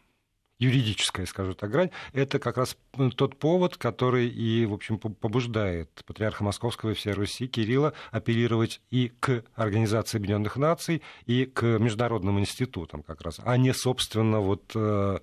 юридическая, 0.59 1.25
скажу 1.25 1.53
так, 1.53 1.71
грань, 1.71 1.89
это 2.13 2.37
как 2.37 2.57
раз 2.57 2.77
ну, 2.95 3.09
тот 3.11 3.37
повод, 3.37 3.77
который 3.77 4.27
и, 4.27 4.65
в 4.65 4.73
общем, 4.73 4.99
побуждает 4.99 5.89
патриарха 6.05 6.43
Московского 6.43 6.91
и 6.91 6.93
всей 6.93 7.13
Руси 7.13 7.47
Кирилла 7.47 7.93
апеллировать 8.11 8.81
и 8.91 9.11
к 9.19 9.43
Организации 9.55 10.17
Объединенных 10.17 10.57
Наций, 10.57 11.01
и 11.25 11.45
к 11.45 11.63
международным 11.63 12.39
институтам 12.39 13.03
как 13.03 13.21
раз, 13.21 13.39
а 13.43 13.57
не, 13.57 13.73
собственно, 13.73 14.41
вот 14.41 14.71
э, 14.75 15.19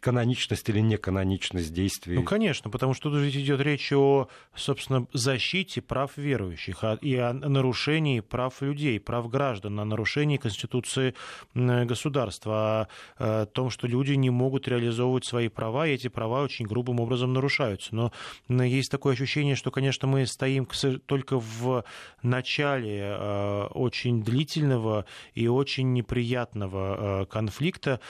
каноничность 0.00 0.68
или 0.68 0.80
неканоничность 0.80 1.72
действий. 1.72 2.16
Ну, 2.16 2.22
конечно, 2.22 2.70
потому 2.70 2.94
что 2.94 3.10
тут 3.10 3.20
ведь 3.20 3.36
идет 3.36 3.60
речь 3.60 3.92
о, 3.92 4.28
собственно, 4.54 5.06
защите 5.12 5.82
прав 5.82 6.16
верующих 6.16 6.84
и 7.00 7.16
о 7.16 7.32
нарушении 7.32 8.20
прав 8.20 8.62
людей, 8.62 9.00
прав 9.00 9.28
граждан, 9.28 9.80
о 9.80 9.84
нарушении 9.84 10.36
Конституции 10.36 11.14
государства, 11.54 12.88
о 13.18 13.46
том, 13.46 13.70
что 13.70 13.86
люди 13.86 14.12
не 14.12 14.30
могут 14.30 14.68
реализовывать 14.68 15.24
свои 15.24 15.48
права, 15.48 15.86
и 15.86 15.94
эти 15.94 16.08
права 16.08 16.42
очень 16.42 16.66
грубым 16.66 17.00
образом 17.00 17.32
нарушаются. 17.32 17.94
Но 17.94 18.12
есть 18.48 18.90
такое 18.90 19.14
ощущение, 19.14 19.56
что, 19.56 19.70
конечно, 19.70 20.06
мы 20.08 20.26
стоим 20.26 20.68
только 21.06 21.38
в 21.38 21.84
начале 22.22 23.16
э, 23.18 23.66
очень 23.72 24.22
длительного 24.22 25.06
и 25.34 25.48
очень 25.48 25.92
неприятного 25.92 27.22
э, 27.22 27.26
конфликта, 27.26 28.00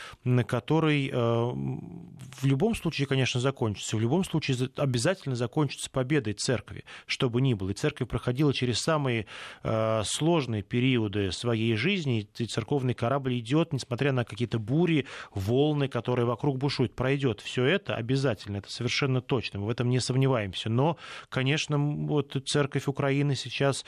который 0.46 1.10
э, 1.12 1.53
в 1.54 2.46
любом 2.46 2.74
случае, 2.74 3.06
конечно, 3.06 3.40
закончится. 3.40 3.96
В 3.96 4.00
любом 4.00 4.24
случае 4.24 4.56
обязательно 4.76 5.36
закончится 5.36 5.90
победой 5.90 6.34
церкви, 6.34 6.84
что 7.06 7.30
бы 7.30 7.40
ни 7.40 7.54
было. 7.54 7.70
И 7.70 7.74
церковь 7.74 8.08
проходила 8.08 8.52
через 8.52 8.80
самые 8.80 9.26
э, 9.62 10.02
сложные 10.04 10.62
периоды 10.62 11.32
своей 11.32 11.76
жизни, 11.76 12.28
и 12.36 12.46
церковный 12.46 12.94
корабль 12.94 13.38
идет, 13.38 13.72
несмотря 13.72 14.12
на 14.12 14.24
какие-то 14.24 14.58
бури, 14.58 15.06
волны, 15.32 15.88
которые 15.88 16.26
вокруг 16.26 16.58
бушуют, 16.58 16.94
пройдет. 16.94 17.40
Все 17.40 17.64
это 17.64 17.94
обязательно, 17.94 18.58
это 18.58 18.70
совершенно 18.70 19.20
точно, 19.20 19.60
мы 19.60 19.66
в 19.66 19.70
этом 19.70 19.88
не 19.88 20.00
сомневаемся. 20.00 20.68
Но, 20.68 20.96
конечно, 21.28 21.78
вот 21.78 22.36
церковь 22.46 22.88
Украины 22.88 23.36
сейчас 23.36 23.84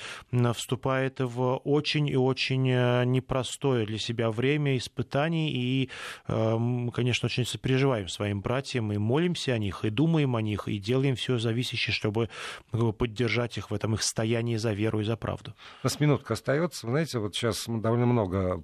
вступает 0.55 1.21
в 1.21 1.57
очень 1.65 2.09
и 2.09 2.17
очень 2.17 2.69
э, 2.71 3.05
непростое 3.05 3.87
для 3.87 3.99
себя 3.99 4.31
время 4.31 4.77
испытаний, 4.77 5.51
и, 5.51 5.91
э, 6.29 6.89
конечно, 6.93 7.27
очень 7.27 7.45
сопереживаем 7.57 8.09
своим 8.09 8.43
братьям 8.43 8.93
и 8.93 8.99
молимся 8.99 9.55
о 9.55 9.59
них, 9.59 9.85
и 9.85 9.91
думаем 9.91 10.37
о 10.37 10.43
них, 10.43 10.69
и 10.69 10.79
делаем 10.79 11.17
все 11.17 11.39
зависящее, 11.39 11.95
чтобы 11.95 12.29
поддержать 12.99 13.57
их 13.57 13.71
в 13.71 13.75
этом 13.75 13.95
их 13.95 14.03
стоянии 14.03 14.57
за 14.57 14.73
веру 14.73 15.01
и 15.01 15.05
за 15.05 15.17
правду. 15.17 15.55
У 15.83 15.87
нас 15.87 15.99
минутка 15.99 16.35
остается. 16.35 16.87
Вы 16.87 16.93
знаете, 16.93 17.19
вот 17.19 17.35
сейчас 17.35 17.65
довольно 17.67 18.07
много 18.07 18.61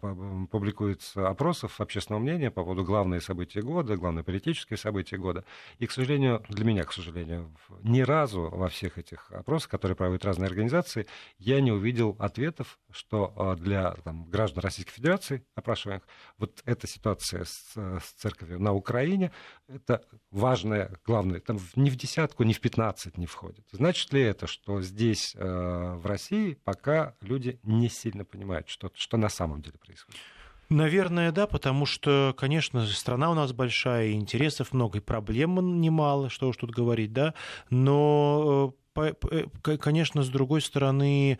публикуется 0.50 1.28
опросов 1.28 1.80
общественного 1.80 2.22
мнения 2.22 2.50
по 2.50 2.62
поводу 2.62 2.84
главные 2.84 3.20
события 3.22 3.62
года, 3.62 3.96
главные 3.96 4.24
политические 4.24 4.76
события 4.76 5.16
года. 5.16 5.44
И, 5.78 5.86
к 5.86 5.92
сожалению, 5.92 6.44
для 6.50 6.64
меня, 6.64 6.84
к 6.84 6.92
сожалению, 6.92 7.50
ни 7.82 8.02
разу 8.02 8.50
во 8.50 8.68
всех 8.68 8.98
этих 8.98 9.30
опросах, 9.32 9.70
которые 9.70 9.96
проводят 9.96 10.24
разные 10.24 10.48
организации, 10.48 11.06
я 11.38 11.60
не 11.62 11.72
увидел 11.72 12.14
ответов, 12.18 12.78
что 12.90 13.32
а, 13.36 13.56
для 13.56 13.92
там, 14.04 14.24
граждан 14.24 14.62
Российской 14.62 14.92
Федерации, 14.92 15.44
опрашиваемых, 15.54 16.06
вот 16.36 16.60
эта 16.66 16.86
ситуация 16.86 17.44
с, 17.44 17.72
с 17.74 18.12
церковью 18.18 18.60
на 18.60 18.72
Украине, 18.82 19.30
это 19.68 20.04
важное, 20.30 20.90
главное, 21.06 21.40
там 21.40 21.58
ни 21.76 21.90
в 21.90 21.96
десятку, 21.96 22.44
ни 22.44 22.52
в 22.52 22.60
пятнадцать 22.60 23.18
не 23.18 23.26
входит. 23.26 23.64
Значит 23.72 24.12
ли 24.12 24.20
это, 24.20 24.46
что 24.46 24.82
здесь, 24.82 25.34
э, 25.34 25.94
в 26.02 26.04
России, 26.06 26.58
пока 26.64 27.14
люди 27.22 27.58
не 27.62 27.88
сильно 27.88 28.24
понимают, 28.24 28.68
что, 28.68 28.90
что 28.94 29.16
на 29.16 29.28
самом 29.28 29.62
деле 29.62 29.78
происходит? 29.78 30.20
Наверное, 30.68 31.32
да, 31.32 31.46
потому 31.46 31.84
что, 31.86 32.34
конечно, 32.36 32.86
страна 32.86 33.30
у 33.30 33.34
нас 33.34 33.52
большая, 33.52 34.12
интересов 34.12 34.72
много, 34.72 34.98
и 34.98 35.00
проблем 35.02 35.80
немало, 35.80 36.30
что 36.30 36.48
уж 36.48 36.56
тут 36.56 36.70
говорить, 36.70 37.12
да, 37.12 37.34
но 37.68 38.74
э, 38.74 38.81
конечно, 38.92 40.22
с 40.22 40.28
другой 40.28 40.60
стороны, 40.60 41.38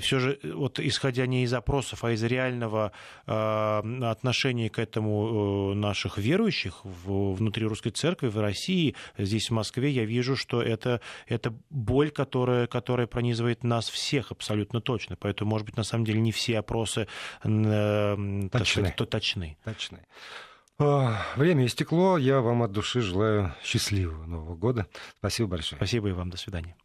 все 0.00 0.18
же, 0.18 0.38
вот 0.42 0.80
исходя 0.80 1.26
не 1.26 1.44
из 1.44 1.52
опросов, 1.52 2.04
а 2.04 2.12
из 2.12 2.22
реального 2.22 2.92
отношения 3.26 4.70
к 4.70 4.78
этому 4.78 5.74
наших 5.74 6.18
верующих 6.18 6.80
внутри 6.84 7.66
русской 7.66 7.90
церкви 7.90 8.28
в 8.28 8.38
России, 8.40 8.94
здесь 9.18 9.50
в 9.50 9.52
Москве, 9.52 9.90
я 9.90 10.04
вижу, 10.04 10.36
что 10.36 10.62
это, 10.62 11.00
это 11.26 11.54
боль, 11.70 12.10
которая, 12.10 12.66
которая 12.66 13.06
пронизывает 13.06 13.64
нас 13.64 13.88
всех 13.88 14.32
абсолютно 14.32 14.80
точно. 14.80 15.16
Поэтому, 15.16 15.50
может 15.50 15.66
быть, 15.66 15.76
на 15.76 15.84
самом 15.84 16.04
деле 16.04 16.20
не 16.20 16.32
все 16.32 16.58
опросы 16.58 17.08
точны. 17.42 18.50
Сказать, 18.64 18.96
точны. 18.96 19.56
точны. 19.64 20.06
Время 20.78 21.66
истекло. 21.66 22.18
Я 22.18 22.40
вам 22.40 22.62
от 22.62 22.72
души 22.72 23.00
желаю 23.00 23.54
счастливого 23.62 24.26
Нового 24.26 24.56
года. 24.56 24.86
Спасибо 25.18 25.48
большое. 25.48 25.78
Спасибо 25.78 26.08
и 26.08 26.12
вам. 26.12 26.30
До 26.30 26.36
свидания. 26.36 26.76